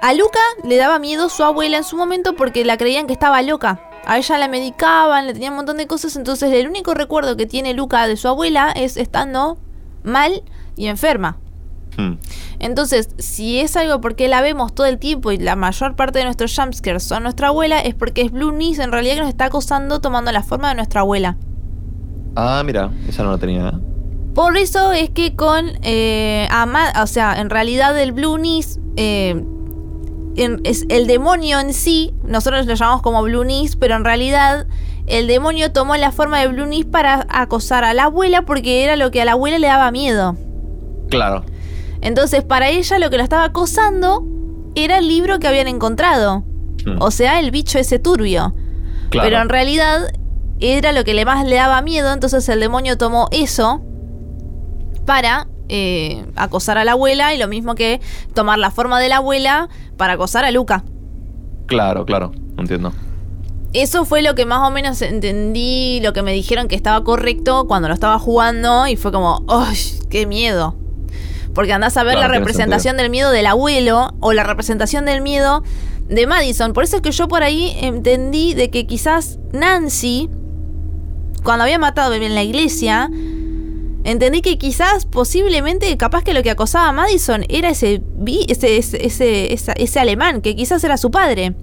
[0.00, 3.42] a Luca le daba miedo su abuela en su momento porque la creían que estaba
[3.42, 3.80] loca.
[4.06, 7.46] A ella la medicaban, le tenían un montón de cosas, entonces el único recuerdo que
[7.46, 9.58] tiene Luca de su abuela es estando
[10.02, 10.42] mal
[10.76, 11.36] y enferma.
[11.96, 12.14] Hmm.
[12.60, 16.24] Entonces, si es algo porque la vemos todo el tiempo y la mayor parte de
[16.24, 19.46] nuestros jumpscares son nuestra abuela, es porque es Blue Nis en realidad que nos está
[19.46, 21.36] acosando tomando la forma de nuestra abuela.
[22.36, 23.78] Ah, mira, esa no la tenía.
[24.34, 29.44] Por eso es que con eh, Ama- o sea, en realidad el Blue Nis, eh,
[30.42, 34.66] en- es el demonio en sí, nosotros lo llamamos como Blue Nis, pero en realidad
[35.06, 38.96] el demonio tomó la forma de Blue Nis para acosar a la abuela porque era
[38.96, 40.36] lo que a la abuela le daba miedo.
[41.10, 41.44] Claro.
[42.00, 44.24] Entonces, para ella lo que la estaba acosando
[44.74, 46.44] era el libro que habían encontrado.
[46.84, 47.00] Hmm.
[47.00, 48.54] O sea, el bicho ese turbio.
[49.10, 49.26] Claro.
[49.28, 50.12] Pero en realidad
[50.60, 53.82] era lo que le más le daba miedo, entonces el demonio tomó eso
[55.06, 58.00] para eh, acosar a la abuela y lo mismo que
[58.34, 60.84] tomar la forma de la abuela para acosar a Luca.
[61.66, 62.32] Claro, claro.
[62.56, 62.92] Entiendo.
[63.74, 67.66] Eso fue lo que más o menos entendí, lo que me dijeron que estaba correcto
[67.68, 69.76] cuando lo estaba jugando y fue como, ¡ay,
[70.08, 70.74] qué miedo!
[71.54, 75.20] Porque andás a ver Claro, la representación del miedo del abuelo o la representación del
[75.20, 75.64] miedo
[76.08, 76.72] de Madison.
[76.72, 80.30] Por eso es que yo por ahí entendí de que quizás Nancy,
[81.42, 83.10] cuando había matado a bebé en la iglesia,
[84.04, 88.02] entendí que quizás posiblemente, capaz que lo que acosaba a Madison era ese,
[88.48, 91.54] ese, ese, ese, ese alemán, que quizás era su padre.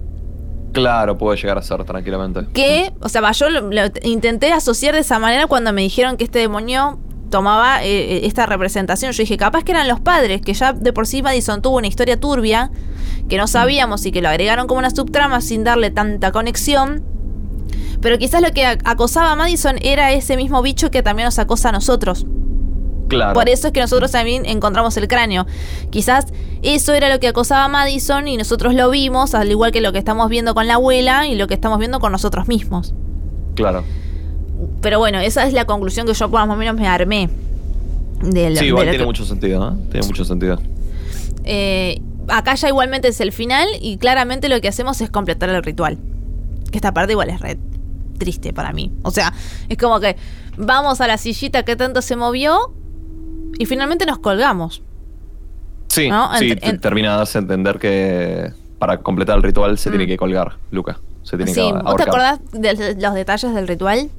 [0.72, 2.46] Claro, puede llegar a ser tranquilamente.
[2.52, 6.24] que, o sea, yo lo, lo intenté asociar de esa manera cuando me dijeron que
[6.24, 6.98] este demonio
[7.30, 9.12] tomaba eh, esta representación.
[9.12, 11.86] Yo dije, capaz que eran los padres, que ya de por sí Madison tuvo una
[11.86, 12.70] historia turbia,
[13.28, 17.04] que no sabíamos y que lo agregaron como una subtrama sin darle tanta conexión.
[18.06, 21.40] Pero quizás lo que ac- acosaba a Madison era ese mismo bicho que también nos
[21.40, 22.24] acosa a nosotros.
[23.08, 23.32] Claro.
[23.34, 25.44] Por eso es que nosotros también encontramos el cráneo.
[25.90, 26.26] Quizás
[26.62, 29.90] eso era lo que acosaba a Madison y nosotros lo vimos, al igual que lo
[29.90, 32.94] que estamos viendo con la abuela y lo que estamos viendo con nosotros mismos.
[33.56, 33.82] Claro.
[34.82, 37.28] Pero bueno, esa es la conclusión que yo más o menos me armé.
[38.22, 39.88] De lo- Sí, igual tiene que- mucho sentido, ¿eh?
[39.90, 40.60] Tiene mucho sentido.
[41.44, 45.60] Eh, acá ya igualmente es el final y claramente lo que hacemos es completar el
[45.64, 45.98] ritual.
[46.70, 47.58] Que esta parte igual es red
[48.16, 48.92] triste para mí.
[49.02, 49.32] O sea,
[49.68, 50.16] es como que
[50.56, 52.72] vamos a la sillita que tanto se movió
[53.58, 54.82] y finalmente nos colgamos.
[55.88, 56.28] Sí, ¿No?
[56.38, 59.92] sí, en- terminas entender que para completar el ritual se Mm.
[59.92, 60.98] tiene que colgar, Luca.
[61.22, 64.10] Se tiene Sí, que ¿vos te acordás de los detalles del ritual?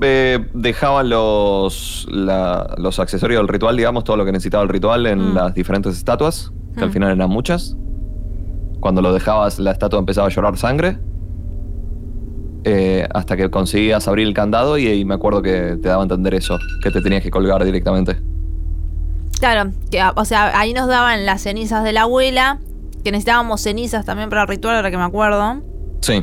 [0.00, 5.06] Eh, dejaba los, la- los accesorios del ritual, digamos, todo lo que necesitaba el ritual
[5.06, 5.34] en Mm.
[5.34, 6.92] las diferentes estatuas, que al Mm.
[6.92, 7.76] final eran muchas.
[8.80, 10.98] Cuando lo dejabas, la estatua empezaba a llorar sangre.
[12.66, 16.04] Eh, hasta que conseguías abrir el candado y, y me acuerdo que te daba a
[16.04, 18.16] entender eso, que te tenías que colgar directamente.
[19.38, 22.60] Claro, que, o sea, ahí nos daban las cenizas de la abuela,
[23.04, 25.60] que necesitábamos cenizas también para el ritual, ahora que me acuerdo.
[26.00, 26.22] Sí,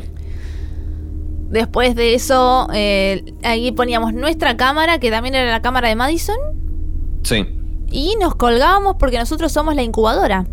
[1.50, 6.36] Después de eso, eh, ahí poníamos nuestra cámara, que también era la cámara de Madison,
[7.22, 7.46] sí.
[7.90, 10.46] y nos colgábamos porque nosotros somos la incubadora.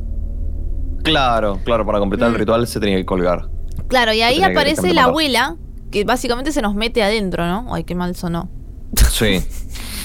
[1.03, 2.33] Claro, claro, para completar Mm.
[2.33, 3.47] el ritual se tenía que colgar.
[3.87, 5.55] Claro, y ahí aparece la abuela,
[5.91, 7.73] que básicamente se nos mete adentro, ¿no?
[7.73, 8.49] Ay, qué mal sonó.
[9.11, 9.41] Sí.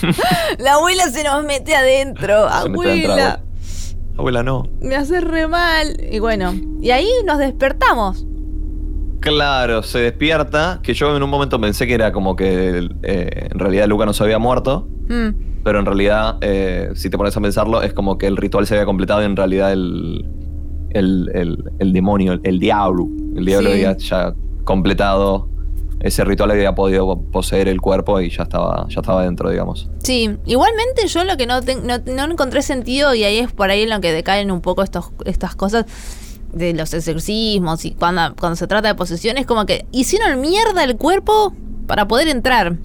[0.59, 2.49] La abuela se nos mete adentro.
[2.49, 2.93] Se abuela.
[3.13, 3.41] abuela.
[4.17, 4.69] Abuela, no.
[4.81, 5.97] Me hace re mal.
[6.11, 8.27] Y bueno, y ahí nos despertamos.
[9.21, 13.59] Claro, se despierta, que yo en un momento pensé que era como que eh, en
[13.59, 17.41] realidad Luca no se había muerto, Mm, pero en realidad, eh, si te pones a
[17.43, 20.25] pensarlo, es como que el ritual se había completado y en realidad el,
[20.91, 23.07] el, el- el demonio, el, el diablo,
[23.37, 23.75] el diablo Sí.
[23.75, 25.49] había ya completado
[26.05, 29.89] ese ritual, había podido poseer el cuerpo y ya estaba, ya estaba dentro, digamos.
[30.03, 33.71] Sí, igualmente yo lo que no, ten- no, no encontré sentido y ahí es por
[33.71, 35.87] ahí en lo que decaen un poco estos, estas cosas
[36.53, 40.85] de los exorcismos y cuando, cuando se trata de posesión es como que hicieron mierda
[40.85, 41.55] el cuerpo
[41.87, 42.77] para poder entrar.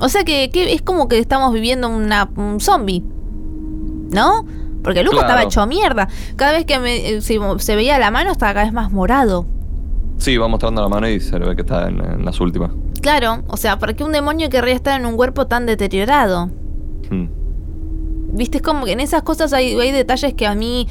[0.00, 3.02] O sea que, que es como que estamos viviendo una, un zombie,
[4.10, 4.46] ¿no?
[4.82, 5.28] Porque Luca Claro.
[5.28, 6.08] estaba hecho mierda.
[6.36, 9.46] Cada vez que me- eh, se, se veía la mano estaba cada vez más morado.
[10.18, 12.70] Sí, va mostrando la mano y se le ve que está en, en las últimas.
[13.02, 16.50] Claro, o sea, ¿para qué un demonio querría estar en un cuerpo tan deteriorado?
[17.10, 17.26] Hmm.
[18.32, 20.88] Viste, es como que en esas cosas hay, hay detalles que a mí,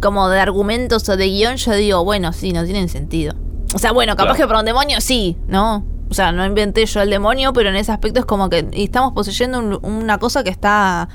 [0.00, 3.34] como de argumentos o de guion, yo digo, bueno, sí, no tienen sentido.
[3.74, 4.36] O sea, bueno, capaz Claro.
[4.36, 5.84] que para un demonio sí, ¿no?
[6.10, 9.12] O sea, no inventé yo el demonio, pero en ese aspecto es como que estamos
[9.12, 11.08] poseyendo un- una cosa que está.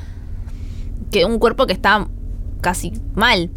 [1.11, 2.07] que un cuerpo que está
[2.61, 3.49] casi mal.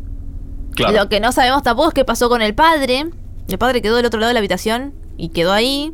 [0.75, 0.95] Claro.
[0.97, 3.11] Lo que no sabemos tampoco es qué pasó con el padre.
[3.49, 5.93] El padre quedó del otro lado de la habitación y quedó ahí.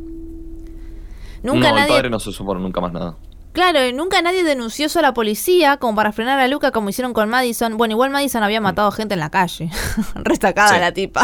[1.43, 1.91] Nunca no, nadie.
[1.91, 3.15] el padre no se supo nunca más nada.
[3.51, 6.89] Claro, y nunca nadie denunció eso a la policía como para frenar a Luca como
[6.89, 7.77] hicieron con Madison.
[7.77, 9.69] Bueno, igual Madison había matado gente en la calle.
[10.15, 10.79] Restacada Sí.
[10.79, 11.21] la tipa.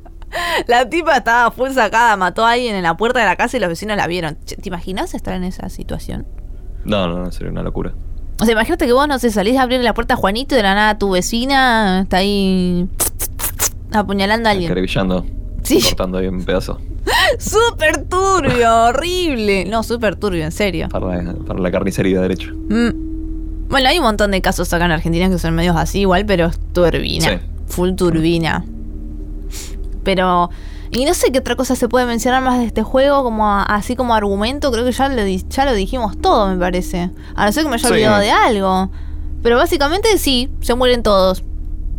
[0.66, 3.60] la tipa estaba full sacada, mató a alguien en la puerta de la casa y
[3.60, 4.34] los vecinos la vieron.
[4.36, 6.26] ¿Te imaginas estar en esa situación?
[6.84, 7.92] No, no, no, sería una locura.
[8.40, 10.56] O sea, imagínate que vos, no sé, salís a abrir la puerta a Juanito y
[10.56, 12.88] de la nada tu vecina está ahí
[13.92, 14.72] apuñalando a alguien.
[14.72, 15.24] Acariciando,
[15.62, 15.80] Sí.
[15.82, 16.80] cortando ahí un pedazo.
[17.38, 19.64] Súper turbio, horrible.
[19.64, 20.88] No, súper turbio, en serio.
[20.88, 22.52] Para la, para la carnicería, derecho.
[22.68, 23.68] Mm.
[23.68, 26.46] Bueno, hay un montón de casos acá en Argentina que son medios así igual, pero
[26.46, 27.28] es turbina.
[27.28, 27.34] Sí.
[27.68, 28.64] Full turbina.
[30.04, 30.50] Pero...
[30.94, 33.62] Y no sé qué otra cosa se puede mencionar más de este juego, como a-
[33.62, 37.10] así como argumento, creo que ya lo, ya lo dijimos todo, me parece.
[37.34, 37.94] A no ser que me haya Sí.
[37.94, 38.90] olvidado de algo.
[39.42, 41.42] Pero básicamente sí, se mueren todos.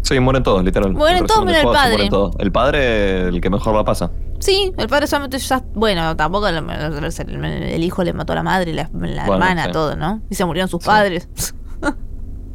[0.04, 0.91] Sí, mueren todos, literal.
[0.93, 2.10] Mueren En todos menos el padre.
[2.39, 4.12] El padre, el que mejor la pasa.
[4.39, 5.64] Sí, el padre solamente ya...
[5.74, 8.89] Bueno, tampoco el, el- el hijo le mató a la madre, la, la
[9.26, 9.72] Bueno, hermana, sí.
[9.72, 10.22] todo, ¿no?
[10.30, 10.88] Y se murieron sus Sí.
[10.88, 11.30] padres.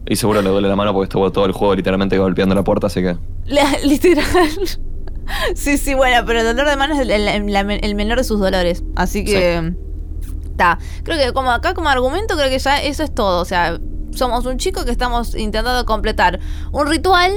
[0.06, 2.86] Y seguro le duele la mano porque estuvo todo el juego literalmente golpeando la puerta,
[2.86, 3.16] así que.
[3.46, 4.24] La- literal.
[5.54, 8.82] Sí, sí, bueno, pero el dolor de mano es el, menor de sus dolores.
[8.96, 9.74] Así que.
[10.50, 10.78] Está.
[11.04, 13.40] Creo que como acá como argumento, creo que ya eso es todo.
[13.42, 13.78] O sea,
[14.18, 16.40] somos un chico que estamos intentando completar
[16.72, 17.32] un ritual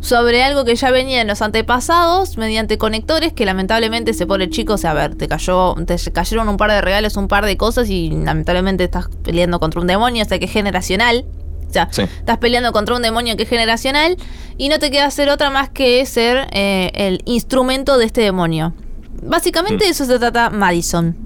[0.00, 4.74] sobre algo que ya venía en los antepasados mediante conectores que lamentablemente se pone chico.
[4.74, 7.56] O sea, a ver, te cayó, te cayeron un par de regalos, un par de
[7.56, 11.24] cosas y lamentablemente estás peleando contra un demonio, o sea que es generacional.
[11.68, 12.02] O sea, Sí.
[12.02, 14.16] estás peleando contra un demonio que es generacional
[14.58, 18.74] y no te queda hacer otra más que ser eh, el instrumento de este demonio.
[19.22, 19.86] Básicamente Mm.
[19.86, 21.16] de eso se trata Madison.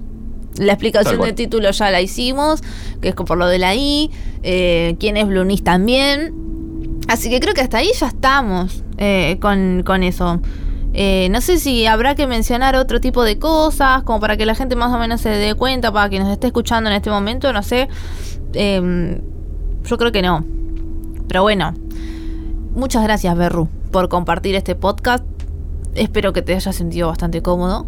[0.57, 2.61] La explicación del título ya la hicimos,
[3.01, 4.11] que es por lo de la I,
[4.43, 6.33] eh, quién es Blunis también.
[7.07, 10.41] Así que creo que hasta ahí ya estamos eh, con, con eso.
[10.93, 14.55] Eh, no sé si habrá que mencionar otro tipo de cosas, como para que la
[14.55, 17.53] gente más o menos se dé cuenta, para quien nos esté escuchando en este momento,
[17.53, 17.87] no sé.
[18.53, 19.21] Eh,
[19.83, 20.43] yo creo que no.
[21.27, 21.73] Pero bueno,
[22.75, 25.23] muchas gracias, Berru, por compartir este podcast.
[25.95, 27.85] Espero que te hayas sentido bastante cómodo.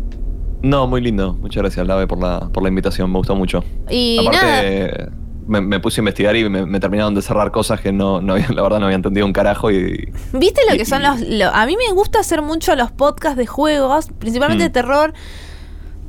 [0.63, 1.33] No, muy lindo.
[1.33, 3.11] Muchas gracias, Lave, por la, por la invitación.
[3.11, 3.63] Me gustó mucho.
[3.89, 4.29] Y nada.
[4.59, 5.09] Aparte,
[5.47, 8.33] me, me puse a investigar y me, me terminaron de cerrar cosas que no, no
[8.33, 10.11] había- la verdad no había entendido un carajo y.
[10.33, 13.37] ¿Viste lo Y- que son los, lo- A mí me gusta hacer mucho los podcasts
[13.37, 14.67] de juegos, principalmente Mm.
[14.67, 15.13] de terror,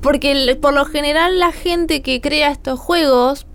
[0.01, 3.47] porque por lo general la gente que crea estos juegos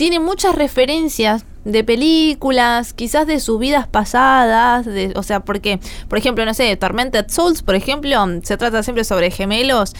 [0.00, 5.78] tiene muchas referencias de películas, quizás de sus vidas pasadas, o sea, porque,
[6.08, 9.92] por ejemplo, no sé, Tormented Souls, por ejemplo, se trata siempre sobre gemelos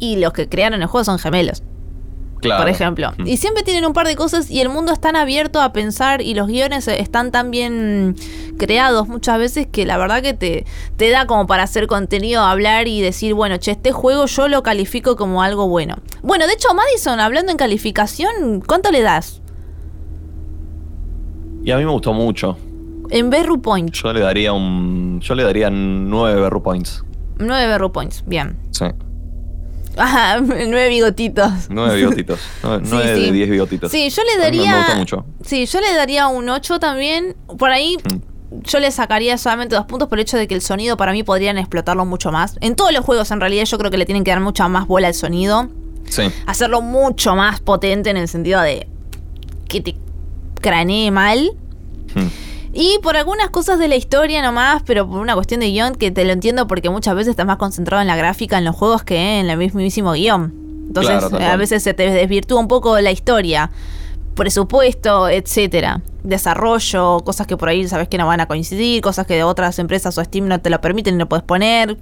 [0.00, 1.62] y los que crearon el juego son gemelos
[2.40, 2.62] Claro.
[2.62, 3.12] por ejemplo.
[3.18, 3.26] Mm.
[3.26, 6.22] Y siempre tienen un par de cosas y el mundo es tan abierto a pensar
[6.22, 8.16] y los guiones están tan bien
[8.58, 10.66] creados muchas veces que la verdad que te,
[10.96, 14.62] te da como para hacer contenido, hablar y decir, bueno, che, este juego yo lo
[14.62, 15.96] califico como algo bueno.
[16.22, 19.40] Bueno, de hecho, Madison, hablando en calificación, ¿cuánto le das?
[21.64, 22.56] Y a mí me gustó mucho.
[23.10, 23.92] En Berru Point.
[23.92, 25.20] Yo le daría un.
[25.20, 27.04] Yo le daría nueve Berru Points.
[27.38, 28.58] 9 Berru Points, bien.
[28.70, 28.86] Sí.
[29.98, 31.50] Ajá, 9 bigotitos.
[31.70, 32.38] Nueve bigotitos.
[32.62, 33.24] Nueve, Sí, nueve sí.
[33.26, 33.90] de diez bigotitos.
[33.92, 34.70] Sí, yo le me- daría.
[34.72, 35.26] Me, gusta mucho.
[35.44, 37.36] Sí, yo le daría un 8 también.
[37.58, 37.96] Por ahí
[38.50, 38.60] Mm.
[38.62, 41.22] yo le sacaría solamente dos puntos por el hecho de que el sonido para mí
[41.22, 42.56] podrían explotarlo mucho más.
[42.60, 44.86] En todos los juegos en realidad yo creo que le tienen que dar mucha más
[44.86, 45.68] bola al sonido.
[46.08, 46.22] Sí.
[46.46, 48.88] Hacerlo mucho más potente en el sentido de
[49.68, 49.94] que te
[50.60, 51.50] cranee mal.
[52.14, 52.28] Hmm.
[52.80, 56.12] Y por algunas cosas de la historia nomás, pero por una cuestión de guion que
[56.12, 59.02] te lo entiendo porque muchas veces estás más concentrado en la gráfica en los juegos
[59.02, 60.54] que en el mismísimo guion.
[60.86, 63.72] Entonces Claro, a veces se te desvirtúa un poco la historia,
[64.36, 69.42] presupuesto, etcétera, desarrollo, cosas que por ahí sabes que no van a coincidir, cosas que
[69.42, 71.98] otras empresas o Steam no te lo permiten y no puedes poner.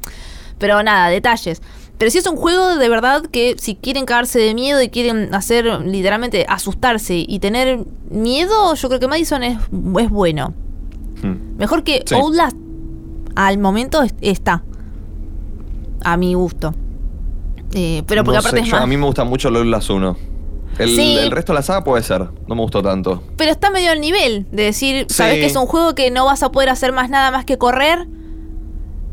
[0.59, 1.63] Pero nada, detalles.
[1.97, 5.35] Pero si es un juego de verdad que si quieren cagarse de miedo y quieren
[5.35, 7.79] hacer literalmente asustarse y tener
[8.11, 9.59] miedo, yo creo que Madison es,
[10.01, 10.53] es bueno.
[11.59, 12.15] Mejor que Sí.
[12.15, 12.57] Outlast
[13.35, 14.63] al momento es- está.
[16.05, 16.75] A mi gusto.
[17.75, 18.83] Eh, pero porque No aparte sé, es yo- más.
[18.85, 20.17] A mí me gusta mucho el Outlast 1.
[20.79, 21.17] El, Sí.
[21.19, 22.29] el resto de la saga puede ser.
[22.47, 23.23] No me gustó tanto.
[23.37, 26.43] Pero está medio al nivel de decir, sabes que es un juego que no vas
[26.43, 28.07] a poder hacer más nada más que correr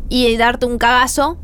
[0.10, 1.38] y darte un cagazo.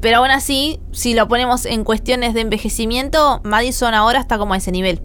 [0.00, 4.56] Pero aún así, si lo ponemos en cuestiones de envejecimiento, Madison ahora está como a
[4.56, 5.00] ese nivel.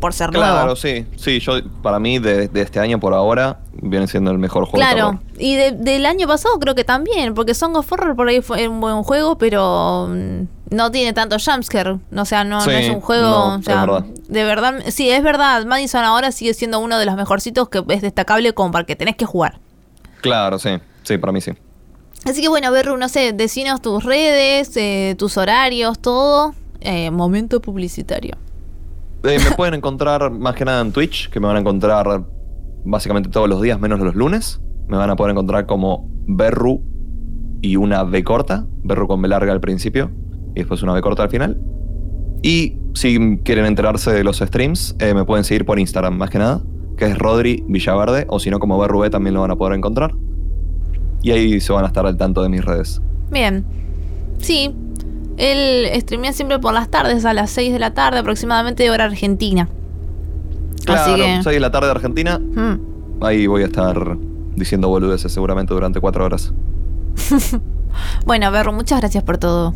[0.00, 0.76] Por ser Claro, nuevo.
[0.76, 1.06] sí.
[1.16, 4.76] Sí, yo para mí de, de este año por ahora viene siendo el mejor juego.
[4.76, 8.42] Claro, y de- del año pasado creo que también, porque Song of Horror por ahí
[8.42, 11.96] fue un buen juego, pero mm, no tiene tanto jumpscare.
[12.14, 13.22] O sea, no, es un juego.
[13.26, 14.04] no, o sea, es verdad.
[14.28, 15.64] de verdad, sí, es verdad.
[15.64, 19.16] Madison ahora sigue siendo uno de los mejorcitos que es destacable como para que tenés
[19.16, 19.58] que jugar.
[20.20, 20.70] Claro, sí.
[21.04, 21.52] Sí, para mí sí.
[22.24, 26.54] Así que bueno, Berru, no sé, decinos tus redes, eh, tus horarios, todo.
[26.80, 28.36] Eh, momento publicitario.
[29.26, 32.24] Eh, me pueden encontrar más que nada en Twitch, que me van a encontrar
[32.84, 34.60] básicamente todos los días, menos los lunes.
[34.86, 36.82] Me van a poder encontrar como Berru
[37.60, 38.66] y una B corta.
[38.84, 40.12] Berru con B larga al principio
[40.54, 41.60] y después una B corta al final.
[42.42, 46.38] Y si quieren enterarse de los streams, eh, me pueden seguir por Instagram más que
[46.38, 46.62] nada,
[46.96, 49.76] que es Rodri Villaverde, o si no, como Berru B también lo van a poder
[49.76, 50.14] encontrar.
[51.22, 53.02] Y ahí se van a estar al tanto de mis redes.
[53.32, 53.64] Bien.
[54.38, 54.72] Sí.
[55.36, 59.04] Él streamea siempre por las tardes, a las 6 de la tarde aproximadamente de hora
[59.04, 59.68] argentina.
[60.84, 61.42] Claro, Así que...
[61.42, 63.22] 6 de la tarde de Argentina, Mm.
[63.24, 64.16] ahí voy a estar
[64.54, 66.52] diciendo boludeces seguramente durante 4 horas.
[68.26, 69.72] Bueno, Berru, muchas gracias por todo.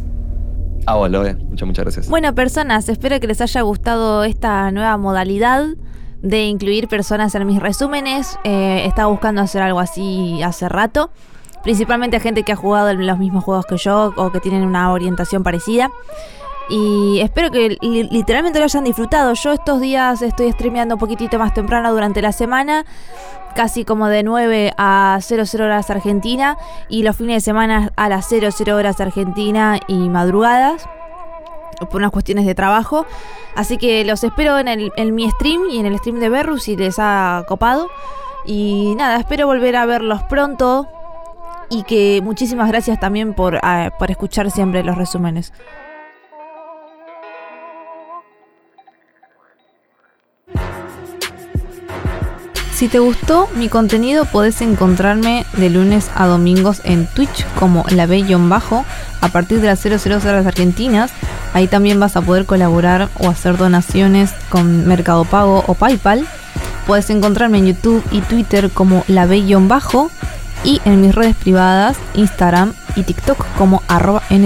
[0.87, 1.35] A vos, Loe.
[1.37, 2.09] Muchas, muchas gracias.
[2.09, 5.65] Bueno, personas, espero que les haya gustado esta nueva modalidad
[6.23, 8.39] de incluir personas en mis resúmenes.
[8.45, 11.11] Eh, estaba buscando hacer algo así hace rato.
[11.63, 15.43] Principalmente gente que ha jugado los mismos juegos que yo o que tienen una orientación
[15.43, 15.91] parecida.
[16.69, 19.35] Y espero que li- literalmente lo hayan disfrutado.
[19.35, 22.85] Yo estos días estoy streameando un poquitito más temprano durante la semana,
[23.57, 26.57] casi como de 9 a 00 horas Argentina,
[26.89, 30.89] y los fines de semana a las 00 horas Argentina y madrugadas
[31.91, 33.05] por unas cuestiones de trabajo.
[33.57, 36.59] Así que los espero en, el, en mi stream y en el stream de Berru
[36.59, 37.89] si les ha copado.
[38.47, 40.87] Y nada, espero volver a verlos pronto.
[41.71, 45.53] Y que muchísimas gracias también por, ah, por escuchar siempre los resúmenes.
[52.81, 58.07] Si te gustó mi contenido, podés encontrarme de lunes a domingos en Twitch como la
[58.07, 58.87] bajo
[59.21, 61.13] a partir de las 00 horas argentinas.
[61.53, 66.27] Ahí también vas a poder colaborar o hacer donaciones con Mercado Pago o PayPal.
[66.87, 70.11] Puedes encontrarme en YouTube y Twitter como la bajo
[70.65, 74.45] y en mis redes privadas, Instagram y TikTok como arroba en